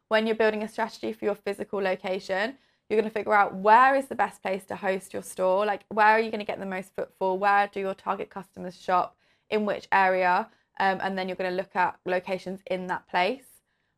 When 0.08 0.28
you're 0.28 0.36
building 0.36 0.64
a 0.64 0.68
strategy 0.68 1.14
for 1.14 1.25
your 1.25 1.36
physical 1.36 1.82
location, 1.82 2.58
you're 2.90 3.00
going 3.00 3.10
to 3.10 3.14
figure 3.14 3.34
out 3.34 3.56
where 3.56 3.96
is 3.96 4.08
the 4.08 4.16
best 4.16 4.42
place 4.42 4.64
to 4.66 4.75
host 4.75 5.14
your 5.14 5.24
store, 5.24 5.66
like 5.66 5.82
where 5.90 6.08
are 6.08 6.20
you 6.20 6.30
going 6.30 6.40
to 6.40 6.46
get 6.46 6.60
the 6.60 6.66
most 6.66 6.92
footfall, 6.96 7.40
where 7.40 7.68
do 7.74 7.80
your 7.80 7.96
target 7.96 8.30
customers 8.30 8.80
shop, 8.80 9.18
in 9.50 9.66
which 9.66 9.88
area, 9.92 10.50
um, 10.80 11.00
and 11.02 11.18
then 11.18 11.28
you're 11.28 11.36
going 11.36 11.50
to 11.50 11.56
look 11.56 11.75
at 11.75 11.98
locations 12.06 12.60
in 12.68 12.88
that 12.88 13.08
place. 13.08 13.55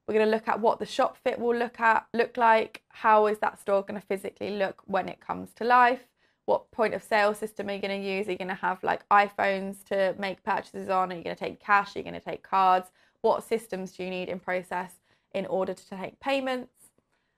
We're 0.08 0.14
going 0.14 0.26
to 0.26 0.32
look 0.32 0.48
at 0.48 0.62
what 0.62 0.80
the 0.80 0.86
shop 0.86 1.18
fit 1.18 1.38
will 1.38 1.56
look 1.56 1.82
at 1.82 2.08
look 2.14 2.38
like. 2.38 2.82
How 2.90 3.28
is 3.28 3.40
that 3.40 3.60
store 3.60 3.82
going 3.82 4.00
to 4.00 4.08
physically 4.08 4.52
look 4.52 4.82
when 4.86 5.10
it 5.10 5.20
comes 5.20 5.54
to 5.56 5.66
life? 5.66 6.08
What 6.46 6.72
point 6.72 6.94
of 6.94 7.04
sale 7.04 7.34
system 7.34 7.68
are 7.68 7.74
you 7.74 7.82
going 7.82 8.02
to 8.02 8.08
use? 8.08 8.28
Are 8.28 8.32
you 8.32 8.38
going 8.38 8.48
to 8.48 8.54
have 8.54 8.82
like 8.84 9.08
iPhones 9.10 9.84
to 9.86 10.16
make 10.18 10.44
purchases 10.44 10.88
on? 10.88 11.12
Are 11.12 11.16
you 11.16 11.24
going 11.24 11.36
to 11.36 11.40
take 11.40 11.60
cash? 11.60 11.94
Are 11.96 12.00
you 12.00 12.04
going 12.04 12.14
to 12.14 12.22
take 12.22 12.42
cards? 12.42 12.90
What 13.22 13.44
systems 13.44 13.92
do 13.92 14.04
you 14.04 14.10
need 14.10 14.30
in 14.30 14.40
process 14.40 14.94
in 15.34 15.46
order 15.46 15.74
to 15.74 15.90
take 15.90 16.22
payments? 16.22 16.72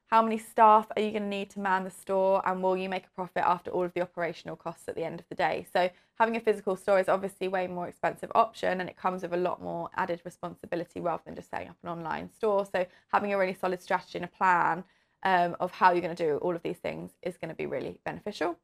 How 0.10 0.24
many 0.24 0.39
staff 0.39 0.88
are 0.96 1.04
you 1.04 1.12
going 1.12 1.22
to 1.22 1.30
need 1.30 1.51
to 1.51 1.60
man 1.60 1.84
the 1.84 1.92
store? 1.92 2.42
And 2.44 2.63
will 2.63 2.75
you 2.75 2.89
make 2.89 3.06
a 3.06 3.10
profit 3.12 3.44
after 3.46 3.70
all 3.70 3.84
of 3.84 3.94
the 3.94 4.01
operational 4.01 4.56
costs 4.56 4.88
at 4.88 4.96
the 4.96 5.04
end 5.04 5.20
of 5.20 5.30
the 5.30 5.36
day? 5.36 5.68
So, 5.72 5.88
having 6.18 6.36
a 6.36 6.39
physical 6.39 6.75
store 6.75 7.00
is 7.00 7.08
obviously 7.08 7.48
way 7.48 7.68
more 7.68 7.88
expensive 7.88 8.32
option 8.34 8.82
and 8.82 8.89
it 8.89 8.98
comes 8.98 9.22
with 9.22 9.34
a 9.34 9.38
lot 9.38 9.62
more 9.62 9.88
added 9.96 10.22
responsibility 10.25 11.00
rather 11.00 11.22
than 11.28 11.36
just 11.36 11.51
setting 11.51 11.70
up 11.70 11.78
an 11.84 11.89
online 11.89 12.32
store. 12.32 12.66
So, 12.66 12.88
having 13.13 13.34
a 13.34 13.38
really 13.38 13.54
solid 13.54 13.84
strategy 13.84 14.18
and 14.18 14.25
a 14.25 14.30
plan 14.30 14.84
um, 15.22 15.56
of 15.60 15.74
how 15.74 15.92
you're 15.92 16.01
going 16.01 16.16
to 16.16 16.24
do 16.24 16.38
all 16.38 16.56
of 16.56 16.63
these 16.63 16.78
things 16.78 17.12
is 17.22 17.38
going 17.38 17.50
to 17.50 17.56
be 17.56 17.68
really 17.68 18.00
beneficial. 18.04 18.58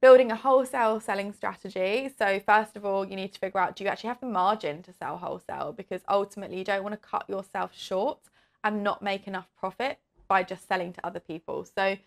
Building 0.00 0.30
a 0.30 0.36
wholesale 0.36 1.00
selling 1.00 1.32
strategy. 1.32 2.08
So, 2.16 2.38
first 2.46 2.76
of 2.76 2.84
all, 2.84 3.04
you 3.04 3.16
need 3.16 3.32
to 3.32 3.40
figure 3.40 3.58
out 3.58 3.74
do 3.74 3.82
you 3.82 3.90
actually 3.90 4.08
have 4.08 4.20
the 4.20 4.26
margin 4.26 4.84
to 4.84 4.92
sell 4.92 5.16
wholesale? 5.16 5.74
Because 5.76 6.02
ultimately, 6.08 6.58
you 6.58 6.64
don't 6.64 6.84
want 6.84 6.92
to 6.92 7.08
cut 7.08 7.28
yourself 7.28 7.72
short 7.76 8.20
and 8.62 8.84
not 8.84 9.02
make 9.02 9.26
enough 9.26 9.48
profit 9.58 9.98
by 10.32 10.42
just 10.42 10.66
selling 10.66 10.94
to 10.94 11.06
other 11.06 11.20
people. 11.20 11.66
So 11.76 11.98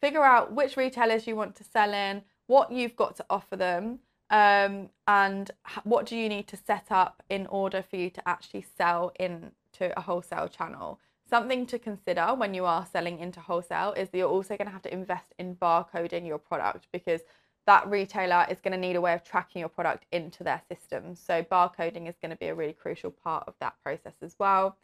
figure 0.00 0.24
out 0.24 0.50
which 0.58 0.78
retailers 0.78 1.26
you 1.26 1.36
want 1.36 1.54
to 1.56 1.64
sell 1.64 1.92
in, 1.92 2.22
what 2.46 2.72
you've 2.72 2.96
got 2.96 3.16
to 3.16 3.26
offer 3.28 3.54
them, 3.54 3.98
um, 4.30 4.88
and 5.06 5.50
what 5.84 6.06
do 6.06 6.16
you 6.16 6.30
need 6.30 6.48
to 6.48 6.56
set 6.56 6.86
up 6.90 7.22
in 7.28 7.46
order 7.48 7.82
for 7.82 7.96
you 7.96 8.08
to 8.08 8.26
actually 8.26 8.64
sell 8.78 9.12
into 9.20 9.86
a 9.94 10.00
wholesale 10.00 10.48
channel. 10.48 10.98
Something 11.28 11.66
to 11.66 11.78
consider 11.78 12.28
when 12.34 12.54
you 12.54 12.64
are 12.64 12.86
selling 12.90 13.18
into 13.18 13.40
wholesale 13.40 13.92
is 13.92 14.08
that 14.08 14.16
you're 14.16 14.36
also 14.38 14.56
going 14.56 14.68
to 14.68 14.72
have 14.72 14.88
to 14.88 14.94
invest 15.00 15.34
in 15.38 15.56
barcoding 15.56 16.26
your 16.26 16.38
product 16.38 16.86
because 16.92 17.20
that 17.66 17.86
retailer 17.90 18.46
is 18.48 18.60
going 18.62 18.72
to 18.72 18.78
need 18.78 18.96
a 18.96 19.02
way 19.02 19.12
of 19.12 19.22
tracking 19.22 19.60
your 19.60 19.68
product 19.68 20.06
into 20.12 20.42
their 20.42 20.62
system. 20.72 21.14
So 21.14 21.42
barcoding 21.42 22.08
is 22.08 22.14
going 22.22 22.30
to 22.30 22.38
be 22.38 22.46
a 22.46 22.54
really 22.54 22.72
crucial 22.72 23.10
part 23.10 23.44
of 23.46 23.54
that 23.60 23.74
process 23.82 24.14
as 24.22 24.34
well. 24.38 24.78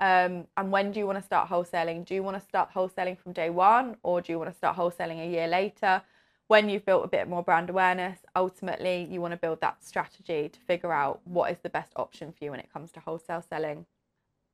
Um, 0.00 0.46
and 0.56 0.70
when 0.70 0.92
do 0.92 1.00
you 1.00 1.06
want 1.06 1.18
to 1.18 1.24
start 1.24 1.48
wholesaling? 1.48 2.04
Do 2.04 2.14
you 2.14 2.22
want 2.22 2.40
to 2.40 2.48
start 2.48 2.70
wholesaling 2.72 3.18
from 3.18 3.32
day 3.32 3.50
one 3.50 3.96
or 4.02 4.20
do 4.20 4.32
you 4.32 4.38
want 4.38 4.50
to 4.50 4.56
start 4.56 4.76
wholesaling 4.76 5.20
a 5.20 5.28
year 5.28 5.48
later? 5.48 6.02
When 6.46 6.68
you've 6.68 6.86
built 6.86 7.04
a 7.04 7.08
bit 7.08 7.28
more 7.28 7.42
brand 7.42 7.68
awareness, 7.68 8.20
ultimately 8.34 9.06
you 9.10 9.20
want 9.20 9.32
to 9.32 9.36
build 9.38 9.60
that 9.60 9.84
strategy 9.84 10.48
to 10.48 10.60
figure 10.60 10.92
out 10.92 11.20
what 11.24 11.50
is 11.50 11.58
the 11.62 11.68
best 11.68 11.92
option 11.96 12.32
for 12.32 12.44
you 12.44 12.52
when 12.52 12.60
it 12.60 12.72
comes 12.72 12.90
to 12.92 13.00
wholesale 13.00 13.44
selling. 13.46 13.86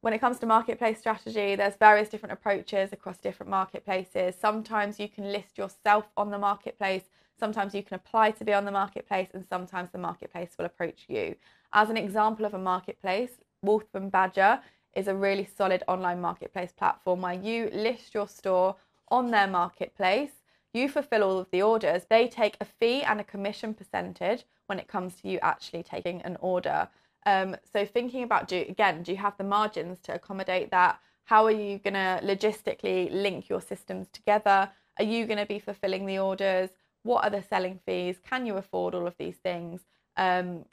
When 0.01 0.13
it 0.13 0.19
comes 0.19 0.39
to 0.41 0.47
marketplace 0.47 0.99
strategy, 0.99 1.55
there's 1.55 1.77
various 1.77 2.09
different 2.09 2.33
approaches 2.33 2.93
across 2.93 3.19
different 3.19 3.49
marketplaces. 3.49 4.35
Sometimes 4.39 4.99
you 4.99 5.09
can 5.09 5.33
list 5.33 5.57
yourself 5.57 6.07
on 6.17 6.31
the 6.31 6.39
marketplace, 6.39 7.05
sometimes 7.39 7.75
you 7.75 7.83
can 7.83 7.95
apply 7.95 8.33
to 8.33 8.45
be 8.45 8.53
on 8.53 8.65
the 8.65 8.71
marketplace, 8.71 9.29
and 9.33 9.47
sometimes 9.49 9.91
the 9.93 9.99
marketplace 9.99 10.51
will 10.59 10.67
approach 10.67 11.05
you. 11.09 11.37
As 11.73 11.91
an 11.91 11.97
example 11.97 12.45
of 12.45 12.55
a 12.55 12.59
marketplace, 12.59 13.33
Wolf 13.63 13.85
and 13.95 14.13
Badger 14.13 14.61
is 14.97 15.09
a 15.09 15.15
really 15.15 15.49
solid 15.57 15.83
online 15.89 16.21
marketplace 16.21 16.73
platform 16.73 17.23
where 17.23 17.35
you 17.35 17.71
list 17.73 18.15
your 18.15 18.29
store 18.29 18.77
on 19.09 19.31
their 19.31 19.47
marketplace. 19.47 20.33
You 20.73 20.89
fulfill 20.89 21.23
all 21.23 21.39
of 21.39 21.51
the 21.51 21.63
orders. 21.63 22.07
They 22.09 22.27
take 22.29 22.57
a 22.61 22.65
fee 22.65 23.03
and 23.03 23.21
a 23.21 23.25
commission 23.25 23.75
percentage 23.75 24.45
when 24.67 24.79
it 24.79 24.89
comes 24.89 25.21
to 25.21 25.29
you 25.29 25.39
actually 25.43 25.83
taking 25.83 26.23
an 26.23 26.37
order. 26.41 26.89
Um, 27.27 27.57
so 27.73 27.87
thinking 27.87 28.23
about 28.23 28.49
do 28.49 28.65
again, 28.69 29.03
do 29.03 29.13
you 29.13 29.19
have 29.19 29.37
the 29.37 29.45
margins 29.45 30.01
to 30.01 30.15
accommodate 30.15 30.71
that? 30.71 31.01
How 31.25 31.45
are 31.47 31.51
you 31.51 31.79
going 31.79 31.95
to 31.95 32.21
logistically 32.23 33.11
link 33.11 33.49
your 33.49 33.61
systems 33.61 34.09
together? 34.13 34.71
Are 34.99 35.05
you 35.05 35.27
going 35.27 35.39
to 35.39 35.47
be 35.47 35.59
fulfilling 35.59 36.07
the 36.07 36.19
orders? 36.19 36.71
What 37.03 37.25
are 37.25 37.31
the 37.31 37.43
selling 37.43 37.81
fees? 37.87 38.17
Can 38.29 38.45
you 38.47 38.57
afford 38.57 38.95
all 38.95 39.07
of 39.07 39.17
these 39.19 39.37
things? 39.37 39.83
Um, 40.17 40.65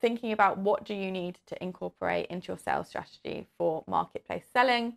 thinking 0.00 0.32
about 0.32 0.58
what 0.58 0.84
do 0.84 0.94
you 0.94 1.10
need 1.10 1.38
to 1.46 1.62
incorporate 1.62 2.26
into 2.26 2.48
your 2.48 2.58
sales 2.58 2.88
strategy 2.88 3.46
for 3.56 3.84
marketplace 3.86 4.44
selling. 4.52 4.94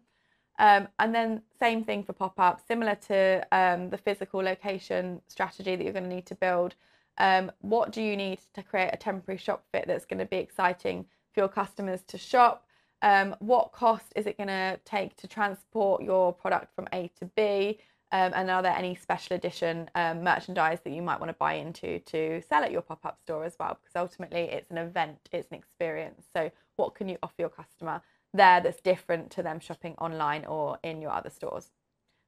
Um, 0.59 0.89
and 0.99 1.15
then 1.15 1.41
same 1.57 1.83
thing 1.85 2.03
for 2.03 2.13
pop-up, 2.13 2.61
similar 2.67 2.95
to 3.07 3.47
um, 3.51 3.89
the 3.89 3.97
physical 3.97 4.43
location 4.43 5.21
strategy 5.27 5.75
that 5.75 5.83
you're 5.83 5.93
going 5.93 6.09
to 6.09 6.15
need 6.15 6.25
to 6.25 6.35
build. 6.35 6.75
Um, 7.17 7.51
what 7.61 7.91
do 7.91 8.01
you 8.01 8.17
need 8.17 8.39
to 8.53 8.63
create 8.63 8.89
a 8.91 8.97
temporary 8.97 9.37
shop 9.37 9.63
fit 9.71 9.85
that's 9.87 10.05
going 10.05 10.19
to 10.19 10.25
be 10.25 10.37
exciting 10.37 11.05
for 11.33 11.41
your 11.41 11.49
customers 11.49 12.01
to 12.07 12.17
shop? 12.17 12.65
Um, 13.01 13.35
what 13.39 13.71
cost 13.71 14.11
is 14.15 14.27
it 14.27 14.37
going 14.37 14.47
to 14.47 14.79
take 14.83 15.15
to 15.17 15.27
transport 15.27 16.03
your 16.03 16.33
product 16.33 16.75
from 16.75 16.87
A 16.91 17.09
to 17.19 17.25
B? 17.37 17.79
Um, 18.11 18.31
and 18.33 18.49
are 18.49 18.63
there 18.63 18.75
any 18.75 18.95
special 18.95 19.35
edition 19.35 19.89
um, 19.93 20.23
merchandise 20.23 20.79
that 20.83 20.93
you 20.93 21.01
might 21.01 21.19
want 21.19 21.29
to 21.29 21.37
buy 21.37 21.53
into 21.53 21.99
to 21.99 22.41
sell 22.49 22.63
at 22.63 22.71
your 22.71 22.81
pop 22.81 23.05
up 23.05 23.19
store 23.21 23.43
as 23.43 23.55
well? 23.59 23.77
Because 23.79 23.95
ultimately, 23.95 24.41
it's 24.41 24.71
an 24.71 24.79
event, 24.79 25.29
it's 25.31 25.47
an 25.51 25.57
experience. 25.57 26.25
So, 26.35 26.51
what 26.75 26.95
can 26.95 27.07
you 27.07 27.17
offer 27.21 27.35
your 27.37 27.49
customer 27.49 28.01
there 28.33 28.61
that's 28.61 28.81
different 28.81 29.29
to 29.31 29.43
them 29.43 29.59
shopping 29.59 29.95
online 29.99 30.45
or 30.45 30.79
in 30.83 31.01
your 31.01 31.11
other 31.11 31.29
stores? 31.29 31.69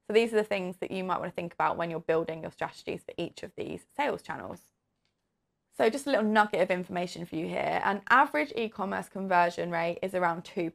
So, 0.08 0.14
these 0.14 0.32
are 0.34 0.38
the 0.38 0.44
things 0.44 0.78
that 0.78 0.92
you 0.92 1.04
might 1.04 1.20
want 1.20 1.32
to 1.32 1.36
think 1.36 1.54
about 1.54 1.78
when 1.78 1.90
you're 1.90 2.00
building 2.00 2.44
your 2.44 2.52
strategies 2.52 3.02
for 3.04 3.14
each 3.18 3.42
of 3.42 3.52
these 3.58 3.82
sales 3.98 4.22
channels. 4.22 4.71
So, 5.78 5.90
just 5.90 6.06
a 6.06 6.10
little 6.10 6.26
nugget 6.26 6.62
of 6.62 6.70
information 6.70 7.26
for 7.26 7.36
you 7.36 7.48
here. 7.48 7.82
An 7.84 8.02
average 8.10 8.52
e 8.56 8.68
commerce 8.68 9.08
conversion 9.08 9.72
rate 9.72 10.00
is 10.02 10.14
around 10.14 10.44
2%. 10.44 10.72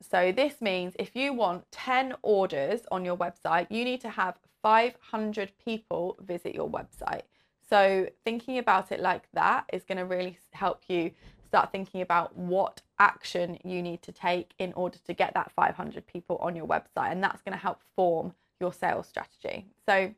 So, 0.00 0.32
this 0.32 0.60
means 0.60 0.94
if 0.98 1.14
you 1.14 1.32
want 1.32 1.70
10 1.70 2.14
orders 2.22 2.80
on 2.90 3.04
your 3.04 3.16
website, 3.16 3.68
you 3.70 3.84
need 3.84 4.00
to 4.00 4.10
have 4.10 4.38
500 4.62 5.52
people 5.64 6.16
visit 6.20 6.54
your 6.54 6.68
website. 6.68 7.22
So, 7.68 8.08
thinking 8.24 8.58
about 8.58 8.90
it 8.90 9.00
like 9.00 9.28
that 9.34 9.64
is 9.72 9.84
going 9.84 9.98
to 9.98 10.04
really 10.04 10.36
help 10.52 10.82
you 10.88 11.12
start 11.46 11.70
thinking 11.70 12.00
about 12.00 12.36
what 12.36 12.82
action 12.98 13.58
you 13.64 13.82
need 13.82 14.02
to 14.02 14.12
take 14.12 14.52
in 14.58 14.72
order 14.74 14.98
to 15.06 15.14
get 15.14 15.34
that 15.34 15.52
500 15.52 16.06
people 16.06 16.36
on 16.38 16.56
your 16.56 16.66
website. 16.66 17.12
And 17.12 17.22
that's 17.22 17.42
going 17.42 17.56
to 17.56 17.62
help 17.62 17.80
form 17.96 18.34
your 18.60 18.72
sales 18.72 19.06
strategy. 19.06 19.66
So, 19.86 20.12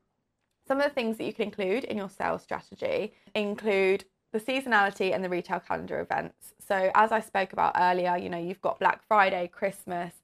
some 0.66 0.78
of 0.78 0.84
the 0.84 0.90
things 0.90 1.18
that 1.18 1.24
you 1.24 1.32
can 1.32 1.44
include 1.44 1.84
in 1.84 1.98
your 1.98 2.08
sales 2.08 2.42
strategy 2.42 3.12
include 3.34 4.04
the 4.32 4.40
seasonality 4.40 5.14
and 5.14 5.22
the 5.22 5.28
retail 5.28 5.60
calendar 5.60 6.00
events. 6.00 6.54
So, 6.66 6.90
as 6.94 7.12
I 7.12 7.20
spoke 7.20 7.52
about 7.52 7.74
earlier, 7.78 8.16
you 8.16 8.28
know, 8.28 8.38
you've 8.38 8.62
got 8.62 8.78
Black 8.78 9.06
Friday, 9.06 9.48
Christmas, 9.48 10.14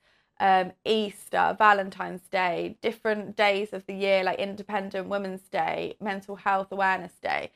um, 0.40 0.72
Easter, 0.84 1.54
Valentine's 1.58 2.22
Day, 2.30 2.78
different 2.80 3.36
days 3.36 3.72
of 3.72 3.84
the 3.86 3.94
year 3.94 4.24
like 4.24 4.38
Independent 4.38 5.08
Women's 5.08 5.42
Day, 5.42 5.96
Mental 6.00 6.36
Health 6.36 6.68
Awareness 6.70 7.12
Day. 7.22 7.50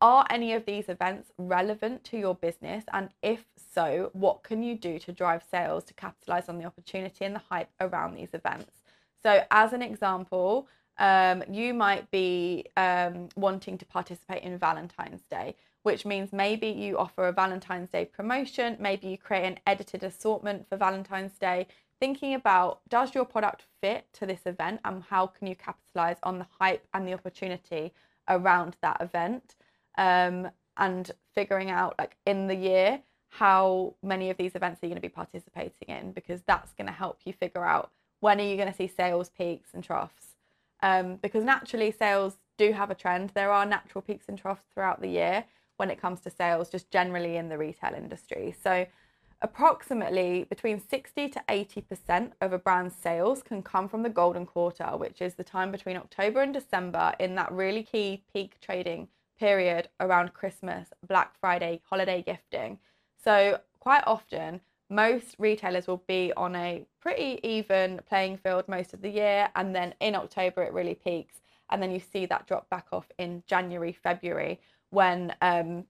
Are 0.00 0.26
any 0.30 0.52
of 0.52 0.66
these 0.66 0.88
events 0.88 1.30
relevant 1.38 2.02
to 2.04 2.18
your 2.18 2.34
business? 2.34 2.84
And 2.92 3.10
if 3.22 3.44
so, 3.72 4.10
what 4.14 4.42
can 4.42 4.62
you 4.62 4.76
do 4.76 4.98
to 4.98 5.12
drive 5.12 5.44
sales 5.48 5.84
to 5.84 5.94
capitalize 5.94 6.48
on 6.48 6.58
the 6.58 6.64
opportunity 6.64 7.24
and 7.24 7.36
the 7.36 7.42
hype 7.48 7.70
around 7.80 8.14
these 8.16 8.34
events? 8.34 8.82
So, 9.22 9.44
as 9.52 9.72
an 9.72 9.82
example, 9.82 10.66
um, 10.98 11.44
you 11.48 11.72
might 11.72 12.10
be 12.10 12.66
um, 12.76 13.28
wanting 13.36 13.78
to 13.78 13.86
participate 13.86 14.42
in 14.42 14.58
Valentine's 14.58 15.22
Day, 15.30 15.54
which 15.82 16.04
means 16.04 16.32
maybe 16.32 16.68
you 16.68 16.98
offer 16.98 17.26
a 17.26 17.32
Valentine's 17.32 17.90
Day 17.90 18.04
promotion, 18.04 18.76
maybe 18.78 19.08
you 19.08 19.18
create 19.18 19.44
an 19.44 19.58
edited 19.66 20.02
assortment 20.02 20.68
for 20.68 20.76
Valentine's 20.76 21.36
Day, 21.38 21.66
thinking 21.98 22.34
about 22.34 22.80
does 22.88 23.14
your 23.14 23.24
product 23.24 23.64
fit 23.80 24.06
to 24.12 24.26
this 24.26 24.42
event 24.46 24.80
and 24.84 25.02
how 25.04 25.26
can 25.26 25.46
you 25.46 25.54
capitalize 25.54 26.16
on 26.22 26.38
the 26.38 26.46
hype 26.58 26.86
and 26.94 27.06
the 27.06 27.14
opportunity 27.14 27.92
around 28.28 28.76
that 28.80 29.00
event? 29.00 29.56
Um, 29.98 30.50
and 30.76 31.10
figuring 31.34 31.70
out 31.70 31.94
like 31.98 32.16
in 32.26 32.46
the 32.46 32.54
year 32.54 33.00
how 33.28 33.94
many 34.02 34.30
of 34.30 34.36
these 34.36 34.54
events 34.54 34.82
are 34.82 34.86
you 34.86 34.90
going 34.90 35.00
to 35.00 35.08
be 35.08 35.08
participating 35.08 35.88
in 35.88 36.12
because 36.12 36.42
that's 36.46 36.72
going 36.72 36.86
to 36.86 36.92
help 36.92 37.20
you 37.24 37.32
figure 37.32 37.64
out 37.64 37.90
when 38.20 38.40
are 38.40 38.44
you 38.44 38.56
going 38.56 38.70
to 38.70 38.74
see 38.74 38.86
sales 38.86 39.30
peaks 39.30 39.70
and 39.74 39.82
troughs. 39.82 40.36
Um, 40.82 41.16
because 41.16 41.44
naturally 41.44 41.92
sales 41.92 42.38
do 42.58 42.72
have 42.72 42.90
a 42.90 42.94
trend. 42.94 43.30
There 43.34 43.50
are 43.50 43.64
natural 43.64 44.02
peaks 44.02 44.26
and 44.28 44.38
troughs 44.38 44.64
throughout 44.72 45.00
the 45.00 45.08
year 45.08 45.44
when 45.82 45.90
it 45.90 46.00
comes 46.00 46.20
to 46.20 46.30
sales 46.30 46.70
just 46.70 46.92
generally 46.92 47.38
in 47.38 47.48
the 47.48 47.58
retail 47.58 47.92
industry. 47.92 48.54
So 48.62 48.86
approximately 49.40 50.44
between 50.44 50.80
60 50.80 51.28
to 51.30 51.42
80% 51.48 52.30
of 52.40 52.52
a 52.52 52.58
brand's 52.58 52.94
sales 52.94 53.42
can 53.42 53.64
come 53.64 53.88
from 53.88 54.04
the 54.04 54.08
golden 54.08 54.46
quarter 54.46 54.96
which 54.96 55.20
is 55.20 55.34
the 55.34 55.42
time 55.42 55.72
between 55.72 55.96
october 55.96 56.40
and 56.42 56.54
december 56.54 57.12
in 57.18 57.34
that 57.34 57.50
really 57.50 57.82
key 57.82 58.22
peak 58.32 58.60
trading 58.60 59.08
period 59.36 59.88
around 59.98 60.32
christmas 60.32 60.90
black 61.08 61.34
friday 61.40 61.80
holiday 61.90 62.22
gifting. 62.22 62.78
So, 63.24 63.58
quite 63.80 64.04
often, 64.06 64.60
most 64.88 65.34
retailers 65.38 65.88
will 65.88 66.04
be 66.06 66.32
on 66.36 66.54
a 66.54 66.86
pretty 67.00 67.40
even 67.42 68.00
playing 68.08 68.36
field 68.36 68.68
most 68.68 68.94
of 68.94 69.02
the 69.02 69.10
year, 69.10 69.48
and 69.56 69.74
then 69.74 69.94
in 70.00 70.14
October 70.14 70.62
it 70.62 70.72
really 70.72 70.94
peaks, 70.94 71.36
and 71.70 71.82
then 71.82 71.90
you 71.90 72.00
see 72.00 72.26
that 72.26 72.46
drop 72.46 72.68
back 72.68 72.86
off 72.92 73.06
in 73.18 73.42
January, 73.46 73.92
February 73.92 74.60
when 74.92 75.34
um, 75.40 75.84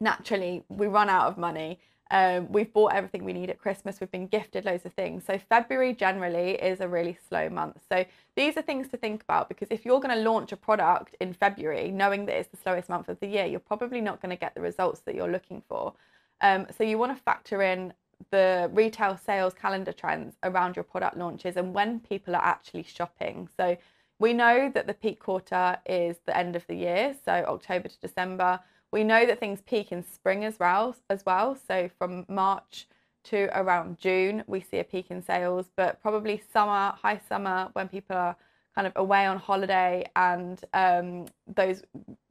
naturally 0.00 0.64
we 0.68 0.86
run 0.86 1.08
out 1.08 1.26
of 1.26 1.38
money. 1.38 1.78
Um, 2.12 2.50
we've 2.50 2.72
bought 2.72 2.92
everything 2.92 3.24
we 3.24 3.32
need 3.32 3.50
at 3.50 3.58
Christmas. 3.60 4.00
We've 4.00 4.10
been 4.10 4.26
gifted 4.26 4.64
loads 4.64 4.84
of 4.84 4.92
things. 4.94 5.24
So 5.24 5.38
February 5.38 5.94
generally 5.94 6.52
is 6.54 6.80
a 6.80 6.88
really 6.88 7.16
slow 7.28 7.48
month. 7.48 7.78
So 7.88 8.04
these 8.34 8.56
are 8.56 8.62
things 8.62 8.88
to 8.88 8.96
think 8.96 9.22
about 9.22 9.48
because 9.48 9.68
if 9.70 9.84
you're 9.84 10.00
going 10.00 10.16
to 10.16 10.28
launch 10.28 10.50
a 10.50 10.56
product 10.56 11.14
in 11.20 11.32
February, 11.32 11.92
knowing 11.92 12.26
that 12.26 12.36
it's 12.36 12.48
the 12.48 12.56
slowest 12.56 12.88
month 12.88 13.08
of 13.08 13.20
the 13.20 13.28
year, 13.28 13.46
you're 13.46 13.60
probably 13.60 14.00
not 14.00 14.20
going 14.20 14.30
to 14.30 14.40
get 14.40 14.56
the 14.56 14.60
results 14.60 15.02
that 15.02 15.14
you're 15.14 15.30
looking 15.30 15.62
for. 15.68 15.94
Um, 16.40 16.66
so 16.76 16.82
you 16.82 16.98
want 16.98 17.16
to 17.16 17.22
factor 17.22 17.62
in 17.62 17.92
the 18.30 18.68
retail 18.72 19.16
sales 19.16 19.54
calendar 19.54 19.92
trends 19.92 20.34
around 20.42 20.76
your 20.76 20.84
product 20.84 21.16
launches 21.16 21.56
and 21.56 21.72
when 21.72 22.00
people 22.00 22.34
are 22.34 22.44
actually 22.44 22.82
shopping. 22.82 23.48
So 23.56 23.76
we 24.20 24.34
know 24.34 24.70
that 24.72 24.86
the 24.86 24.94
peak 24.94 25.18
quarter 25.18 25.78
is 25.86 26.18
the 26.26 26.36
end 26.36 26.54
of 26.54 26.64
the 26.68 26.76
year, 26.76 27.16
so 27.24 27.32
October 27.32 27.88
to 27.88 28.00
December. 28.00 28.60
We 28.92 29.02
know 29.02 29.24
that 29.24 29.40
things 29.40 29.62
peak 29.62 29.92
in 29.92 30.04
spring 30.04 30.44
as 30.44 30.58
well, 30.58 30.94
as 31.08 31.24
well. 31.24 31.56
So 31.66 31.88
from 31.98 32.26
March 32.28 32.86
to 33.24 33.48
around 33.58 33.98
June, 33.98 34.44
we 34.46 34.60
see 34.60 34.78
a 34.78 34.84
peak 34.84 35.06
in 35.10 35.22
sales, 35.22 35.70
but 35.74 36.02
probably 36.02 36.42
summer, 36.52 36.92
high 37.00 37.20
summer, 37.28 37.70
when 37.72 37.88
people 37.88 38.14
are 38.14 38.36
kind 38.74 38.86
of 38.86 38.92
away 38.96 39.24
on 39.24 39.38
holiday, 39.38 40.04
and 40.14 40.62
um, 40.74 41.26
those 41.46 41.82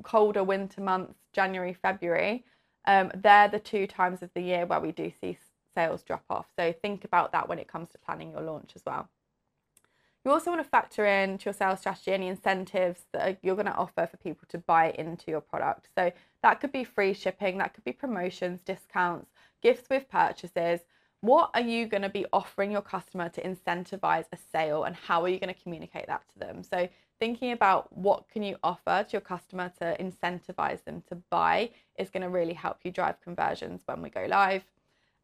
colder 0.04 0.44
winter 0.44 0.82
months, 0.82 1.16
January, 1.34 1.74
February, 1.74 2.46
um, 2.86 3.12
they're 3.16 3.50
the 3.50 3.60
two 3.60 3.88
times 3.88 4.22
of 4.22 4.30
the 4.36 4.42
year 4.42 4.66
where 4.66 4.80
we 4.80 4.92
do 4.92 5.12
see 5.20 5.38
sales 5.76 6.04
drop 6.04 6.24
off. 6.30 6.46
So 6.58 6.72
think 6.72 7.04
about 7.04 7.32
that 7.32 7.50
when 7.50 7.58
it 7.58 7.68
comes 7.68 7.90
to 7.90 7.98
planning 7.98 8.32
your 8.32 8.42
launch 8.42 8.74
as 8.76 8.84
well. 8.86 9.10
You 10.26 10.32
also 10.32 10.52
want 10.52 10.62
to 10.64 10.70
factor 10.70 11.06
into 11.06 11.46
your 11.46 11.54
sales 11.54 11.80
strategy 11.80 12.12
any 12.12 12.28
incentives 12.28 13.06
that 13.14 13.40
you're 13.42 13.56
going 13.56 13.66
to 13.68 13.76
offer 13.76 14.06
for 14.06 14.18
people 14.18 14.46
to 14.50 14.58
buy 14.58 14.92
into 14.92 15.32
your 15.32 15.42
product. 15.42 15.88
So 15.98 16.12
that 16.44 16.60
could 16.60 16.72
be 16.72 16.84
free 16.84 17.14
shipping, 17.14 17.58
that 17.58 17.74
could 17.74 17.86
be 17.86 17.94
promotions, 17.94 18.62
discounts, 18.62 19.32
gifts 19.62 19.90
with 19.90 20.10
purchases. 20.10 20.82
What 21.22 21.52
are 21.54 21.62
you 21.62 21.86
going 21.88 22.04
to 22.04 22.10
be 22.10 22.26
offering 22.32 22.72
your 22.72 22.82
customer 22.82 23.30
to 23.30 23.42
incentivize 23.42 24.26
a 24.32 24.38
sale 24.52 24.84
and 24.84 24.96
how 24.96 25.22
are 25.24 25.30
you 25.30 25.40
going 25.40 25.54
to 25.54 25.62
communicate 25.62 26.08
that 26.08 26.24
to 26.34 26.40
them? 26.40 26.64
So 26.64 26.90
thinking 27.20 27.52
about 27.52 27.96
what 27.96 28.30
can 28.30 28.44
you 28.44 28.56
offer 28.64 29.06
to 29.08 29.12
your 29.12 29.22
customer 29.22 29.72
to 29.80 29.96
incentivize 30.00 30.84
them 30.84 31.04
to 31.10 31.16
buy 31.30 31.70
is 31.98 32.10
going 32.10 32.24
to 32.24 32.30
really 32.30 32.54
help 32.54 32.78
you 32.84 32.92
drive 32.92 33.22
conversions 33.22 33.82
when 33.86 34.02
we 34.02 34.10
go 34.10 34.26
live 34.28 34.64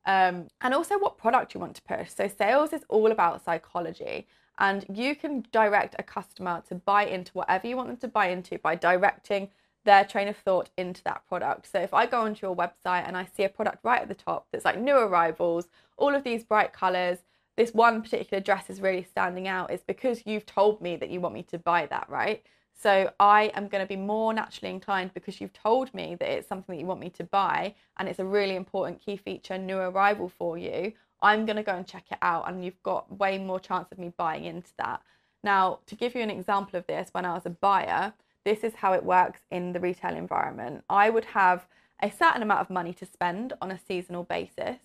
um, 0.06 0.48
and 0.62 0.74
also 0.74 1.00
what 1.00 1.18
product 1.18 1.54
you 1.54 1.60
want 1.60 1.76
to 1.76 1.82
push 1.84 2.10
so 2.10 2.28
sales 2.28 2.74
is 2.74 2.84
all 2.90 3.12
about 3.12 3.44
psychology 3.44 4.28
and 4.58 4.86
you 4.92 5.16
can 5.16 5.46
direct 5.52 5.96
a 6.00 6.04
customer 6.04 6.64
to 6.68 6.76
buy 6.76 7.06
into 7.06 7.32
whatever 7.34 7.68
you 7.68 7.76
want 7.76 7.90
them 7.90 7.98
to 7.98 8.08
buy 8.08 8.28
into 8.28 8.58
by 8.60 8.76
directing 8.76 9.50
their 9.84 10.04
train 10.04 10.28
of 10.28 10.36
thought 10.38 10.70
into 10.78 11.04
that 11.04 11.26
product. 11.28 11.72
So 11.72 11.80
if 11.80 11.94
I 11.94 12.06
go 12.06 12.22
onto 12.22 12.46
your 12.46 12.56
website 12.56 13.08
and 13.08 13.16
I 13.16 13.26
see 13.26 13.44
a 13.44 13.50
product 13.50 13.80
right 13.84 14.02
at 14.02 14.08
the 14.08 14.16
top 14.16 14.48
that's 14.52 14.66
like 14.66 14.80
new 14.80 14.96
arrivals, 14.96 15.68
all 15.98 16.14
of 16.14 16.24
these 16.24 16.44
bright 16.44 16.74
colors, 16.74 17.20
this 17.56 17.74
one 17.74 18.02
particular 18.02 18.42
dress 18.42 18.70
is 18.70 18.82
really 18.82 19.04
standing 19.04 19.48
out 19.48 19.72
is 19.72 19.82
because 19.82 20.24
you've 20.26 20.46
told 20.46 20.82
me 20.82 20.96
that 20.98 21.10
you 21.10 21.22
want 21.22 21.36
me 21.36 21.44
to 21.44 21.58
buy 21.58 21.86
that, 21.86 22.10
right? 22.10 22.44
So 22.78 23.14
I 23.20 23.52
am 23.56 23.70
going 23.70 23.84
to 23.84 23.88
be 23.88 23.96
more 23.96 24.34
naturally 24.34 24.74
inclined 24.74 25.14
because 25.14 25.40
you've 25.40 25.54
told 25.54 25.94
me 25.94 26.16
that 26.20 26.30
it's 26.30 26.48
something 26.48 26.76
that 26.76 26.82
you 26.82 26.86
want 26.86 27.00
me 27.00 27.10
to 27.12 27.24
buy 27.24 27.74
and 27.98 28.10
it's 28.10 28.20
a 28.20 28.26
really 28.26 28.56
important 28.56 29.00
key 29.00 29.16
feature, 29.16 29.58
new 29.58 29.78
arrival 29.78 30.28
for 30.28 30.58
you. 30.58 30.92
I'm 31.26 31.48
going 31.48 31.56
to 31.56 31.64
go 31.64 31.72
and 31.74 31.88
check 31.88 32.06
it 32.12 32.20
out 32.22 32.48
and 32.48 32.64
you've 32.64 32.84
got 32.84 33.18
way 33.18 33.40
more 33.40 33.60
chance 33.60 33.88
of 33.92 33.98
me 33.98 34.14
buying 34.16 34.46
into 34.46 34.70
that. 34.78 35.02
Now, 35.44 35.80
to 35.88 35.96
give 35.96 36.14
you 36.14 36.22
an 36.22 36.30
example 36.30 36.78
of 36.78 36.86
this, 36.86 37.10
when 37.14 37.26
I 37.26 37.34
was 37.34 37.48
a 37.48 37.50
buyer, 37.50 38.14
this 38.44 38.64
is 38.64 38.76
how 38.76 38.94
it 38.94 39.04
works 39.04 39.40
in 39.50 39.74
the 39.74 39.80
retail 39.80 40.16
environment. 40.16 40.84
I 40.88 41.10
would 41.10 41.26
have 41.26 41.66
a 42.00 42.12
certain 42.12 42.44
amount 42.44 42.62
of 42.62 42.70
money 42.70 42.94
to 42.94 43.08
spend 43.08 43.54
on 43.60 43.72
a 43.72 43.80
seasonal 43.80 44.24
basis 44.24 44.78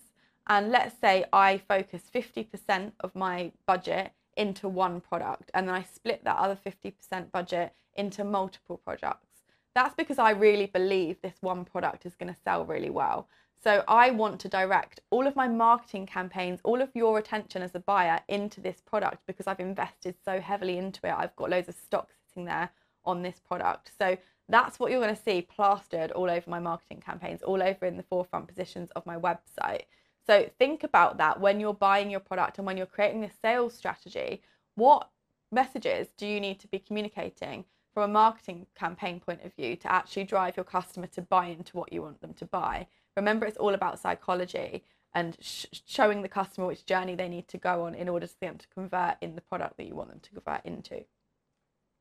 and 0.47 0.71
let's 0.71 0.99
say 0.99 1.25
I 1.31 1.59
focus 1.59 2.01
50% 2.11 2.93
of 3.01 3.13
my 3.13 3.51
budget 3.67 4.11
into 4.35 4.67
one 4.67 4.99
product 4.99 5.51
and 5.53 5.67
then 5.67 5.75
I 5.75 5.83
split 5.83 6.23
that 6.23 6.37
other 6.37 6.57
50% 6.57 7.31
budget 7.31 7.75
into 7.93 8.23
multiple 8.23 8.77
products. 8.77 9.27
That's 9.75 9.93
because 9.93 10.17
I 10.17 10.31
really 10.31 10.65
believe 10.65 11.21
this 11.21 11.37
one 11.41 11.65
product 11.65 12.07
is 12.07 12.15
going 12.15 12.33
to 12.33 12.39
sell 12.43 12.65
really 12.65 12.89
well. 12.89 13.27
So 13.63 13.83
I 13.87 14.09
want 14.09 14.39
to 14.41 14.49
direct 14.49 15.01
all 15.11 15.27
of 15.27 15.35
my 15.35 15.47
marketing 15.47 16.07
campaigns, 16.07 16.61
all 16.63 16.81
of 16.81 16.89
your 16.95 17.19
attention 17.19 17.61
as 17.61 17.75
a 17.75 17.79
buyer 17.79 18.19
into 18.27 18.59
this 18.59 18.81
product 18.81 19.19
because 19.27 19.45
I've 19.45 19.59
invested 19.59 20.15
so 20.25 20.39
heavily 20.39 20.79
into 20.79 21.05
it. 21.05 21.13
I've 21.15 21.35
got 21.35 21.51
loads 21.51 21.69
of 21.69 21.75
stock 21.75 22.09
sitting 22.27 22.45
there 22.45 22.71
on 23.05 23.21
this 23.21 23.39
product. 23.39 23.91
So 23.99 24.17
that's 24.49 24.79
what 24.79 24.89
you're 24.89 25.01
going 25.01 25.15
to 25.15 25.21
see 25.21 25.43
plastered 25.43 26.11
all 26.11 26.29
over 26.29 26.49
my 26.49 26.59
marketing 26.59 27.03
campaigns, 27.05 27.43
all 27.43 27.61
over 27.61 27.85
in 27.85 27.97
the 27.97 28.03
forefront 28.03 28.47
positions 28.47 28.89
of 28.95 29.05
my 29.05 29.15
website. 29.15 29.83
So 30.25 30.49
think 30.57 30.83
about 30.83 31.19
that 31.19 31.39
when 31.39 31.59
you're 31.59 31.73
buying 31.73 32.09
your 32.09 32.19
product 32.19 32.57
and 32.57 32.65
when 32.65 32.77
you're 32.77 32.87
creating 32.87 33.23
a 33.23 33.31
sales 33.43 33.75
strategy. 33.75 34.41
What 34.73 35.07
messages 35.51 36.07
do 36.17 36.25
you 36.25 36.39
need 36.39 36.59
to 36.61 36.67
be 36.67 36.79
communicating 36.79 37.65
from 37.93 38.09
a 38.09 38.13
marketing 38.13 38.65
campaign 38.73 39.19
point 39.19 39.43
of 39.43 39.53
view 39.53 39.75
to 39.75 39.91
actually 39.91 40.23
drive 40.23 40.57
your 40.57 40.63
customer 40.63 41.07
to 41.07 41.21
buy 41.21 41.47
into 41.47 41.77
what 41.77 41.93
you 41.93 42.01
want 42.01 42.21
them 42.21 42.33
to 42.33 42.45
buy? 42.45 42.87
Remember, 43.15 43.45
it's 43.45 43.57
all 43.57 43.73
about 43.73 43.99
psychology 43.99 44.83
and 45.13 45.37
sh- 45.41 45.65
showing 45.85 46.21
the 46.21 46.29
customer 46.29 46.67
which 46.67 46.85
journey 46.85 47.15
they 47.15 47.27
need 47.27 47.47
to 47.49 47.57
go 47.57 47.85
on 47.85 47.95
in 47.95 48.07
order 48.07 48.27
for 48.27 48.37
them 48.39 48.57
to 48.57 48.67
convert 48.69 49.15
in 49.21 49.35
the 49.35 49.41
product 49.41 49.77
that 49.77 49.85
you 49.85 49.95
want 49.95 50.09
them 50.09 50.19
to 50.21 50.29
convert 50.29 50.65
into. 50.65 51.03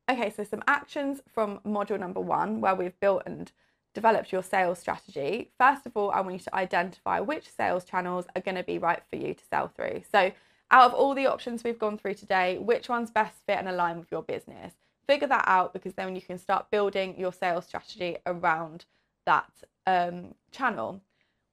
Okay, 0.09 0.31
so 0.31 0.45
some 0.45 0.63
actions 0.67 1.21
from 1.29 1.61
module 1.67 1.99
number 1.99 2.21
one, 2.21 2.61
where 2.61 2.75
we've 2.75 2.99
built 3.01 3.23
and 3.27 3.53
developed 3.95 4.33
your 4.33 4.43
sales 4.43 4.79
strategy, 4.79 5.51
first 5.59 5.87
of 5.87 5.97
all, 5.97 6.11
I 6.11 6.21
want 6.21 6.35
you 6.35 6.41
to 6.41 6.55
identify 6.55 7.21
which 7.21 7.49
sales 7.49 7.85
channels 7.85 8.27
are 8.35 8.43
going 8.43 8.57
to 8.57 8.63
be 8.63 8.79
right 8.79 9.03
for 9.09 9.17
you 9.17 9.35
to 9.35 9.45
sell 9.45 9.69
through. 9.69 10.03
So, 10.11 10.33
out 10.73 10.87
of 10.87 10.95
all 10.95 11.15
the 11.15 11.27
options 11.27 11.65
we've 11.65 11.79
gone 11.79 11.99
through 11.99 12.15
today, 12.15 12.57
which 12.59 12.89
ones 12.89 13.11
best 13.11 13.35
fit 13.47 13.59
and 13.59 13.69
align 13.69 13.99
with 13.99 14.13
your 14.13 14.23
business? 14.23 14.75
Figure 15.09 15.27
that 15.27 15.45
out 15.49 15.73
because 15.73 15.95
then 15.95 16.15
you 16.15 16.23
can 16.23 16.39
start 16.39 16.71
building 16.71 17.19
your 17.19 17.33
sales 17.33 17.67
strategy 17.67 18.19
around 18.25 18.85
that 19.31 19.53
um, 19.87 20.35
channel. 20.51 21.01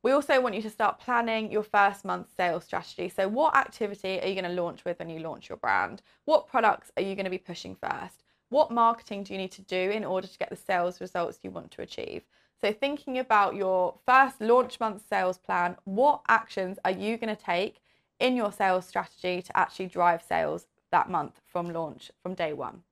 We 0.04 0.12
also 0.12 0.40
want 0.42 0.56
you 0.56 0.62
to 0.62 0.70
start 0.70 1.00
planning 1.00 1.52
your 1.52 1.64
first 1.64 2.06
month 2.06 2.28
sales 2.36 2.64
strategy. 2.64 3.10
So, 3.10 3.28
what 3.28 3.56
activity 3.56 4.20
are 4.20 4.28
you 4.28 4.40
going 4.40 4.56
to 4.56 4.62
launch 4.62 4.84
with 4.86 4.98
when 5.00 5.10
you 5.10 5.20
launch 5.20 5.50
your 5.50 5.58
brand? 5.58 6.02
What 6.26 6.48
products 6.48 6.92
are 6.98 7.04
you 7.04 7.14
going 7.16 7.26
to 7.26 7.38
be 7.38 7.38
pushing 7.38 7.76
first? 7.76 8.24
What 8.50 8.72
marketing 8.72 9.24
do 9.24 9.34
you 9.34 9.40
need 9.40 9.52
to 9.52 9.62
do 9.62 9.76
in 9.78 10.06
order 10.06 10.28
to 10.28 10.38
get 10.38 10.50
the 10.50 10.56
sales 10.56 11.02
results 11.02 11.40
you 11.44 11.52
want 11.52 11.72
to 11.72 11.82
achieve? 11.82 12.24
So, 12.60 12.72
thinking 12.72 13.20
about 13.20 13.56
your 13.56 14.00
first 14.06 14.42
launch 14.42 14.80
month 14.80 15.04
sales 15.08 15.38
plan, 15.38 15.76
what 15.84 16.22
actions 16.28 16.80
are 16.86 16.92
you 16.92 17.18
going 17.18 17.36
to 17.36 17.44
take 17.44 17.82
in 18.20 18.36
your 18.36 18.52
sales 18.52 18.88
strategy 18.88 19.42
to 19.44 19.58
actually 19.58 19.88
drive 19.88 20.24
sales 20.24 20.66
that 20.92 21.10
month 21.10 21.42
from 21.46 21.72
launch, 21.72 22.12
from 22.24 22.34
day 22.34 22.54
one? 22.54 22.84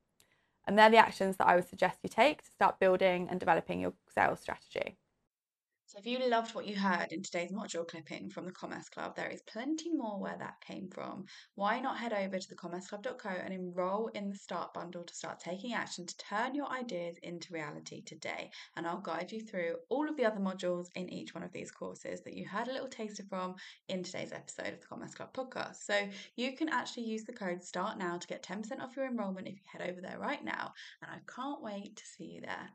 And 0.67 0.77
they're 0.77 0.89
the 0.89 0.97
actions 0.97 1.37
that 1.37 1.47
I 1.47 1.55
would 1.55 1.67
suggest 1.67 1.99
you 2.01 2.09
take 2.09 2.43
to 2.43 2.51
start 2.51 2.79
building 2.79 3.27
and 3.29 3.39
developing 3.39 3.79
your 3.79 3.93
sales 4.13 4.39
strategy. 4.39 4.97
So, 5.87 5.99
if 5.99 6.07
you 6.07 6.17
loved 6.27 6.55
what 6.55 6.65
you 6.65 6.75
heard 6.75 7.11
in 7.11 7.21
today's 7.21 7.51
module 7.51 7.87
clipping 7.87 8.31
from 8.31 8.45
the 8.45 8.51
Commerce 8.51 8.89
Club, 8.89 9.15
there 9.15 9.29
is 9.29 9.43
plenty 9.43 9.91
more 9.93 10.19
where 10.19 10.35
that 10.35 10.59
came 10.59 10.89
from. 10.89 11.25
Why 11.53 11.79
not 11.79 11.99
head 11.99 12.11
over 12.11 12.39
to 12.39 12.55
thecommerceclub.co 12.55 13.29
and 13.29 13.53
enroll 13.53 14.07
in 14.07 14.31
the 14.31 14.35
Start 14.35 14.73
Bundle 14.73 15.03
to 15.03 15.13
start 15.13 15.39
taking 15.39 15.75
action 15.75 16.07
to 16.07 16.17
turn 16.17 16.55
your 16.55 16.71
ideas 16.71 17.17
into 17.21 17.53
reality 17.53 18.01
today? 18.01 18.49
And 18.75 18.87
I'll 18.87 18.99
guide 18.99 19.31
you 19.31 19.41
through 19.41 19.75
all 19.89 20.09
of 20.09 20.17
the 20.17 20.25
other 20.25 20.39
modules 20.39 20.87
in 20.95 21.07
each 21.07 21.35
one 21.35 21.43
of 21.43 21.51
these 21.51 21.69
courses 21.69 22.21
that 22.21 22.33
you 22.33 22.47
heard 22.47 22.67
a 22.67 22.73
little 22.73 22.89
taster 22.89 23.23
from 23.29 23.53
in 23.87 24.01
today's 24.01 24.33
episode 24.33 24.73
of 24.73 24.81
the 24.81 24.87
Commerce 24.87 25.13
Club 25.13 25.33
podcast. 25.33 25.83
So, 25.83 26.09
you 26.35 26.57
can 26.57 26.67
actually 26.67 27.03
use 27.03 27.25
the 27.25 27.33
code 27.33 27.63
START 27.63 27.99
now 27.99 28.17
to 28.17 28.27
get 28.27 28.41
10% 28.41 28.81
off 28.81 28.95
your 28.95 29.05
enrollment 29.05 29.47
if 29.47 29.53
you 29.53 29.61
head 29.71 29.87
over 29.87 30.01
there 30.01 30.17
right 30.17 30.43
now. 30.43 30.73
And 31.03 31.11
I 31.11 31.19
can't 31.31 31.61
wait 31.61 31.95
to 31.97 32.05
see 32.07 32.25
you 32.25 32.41
there. 32.41 32.71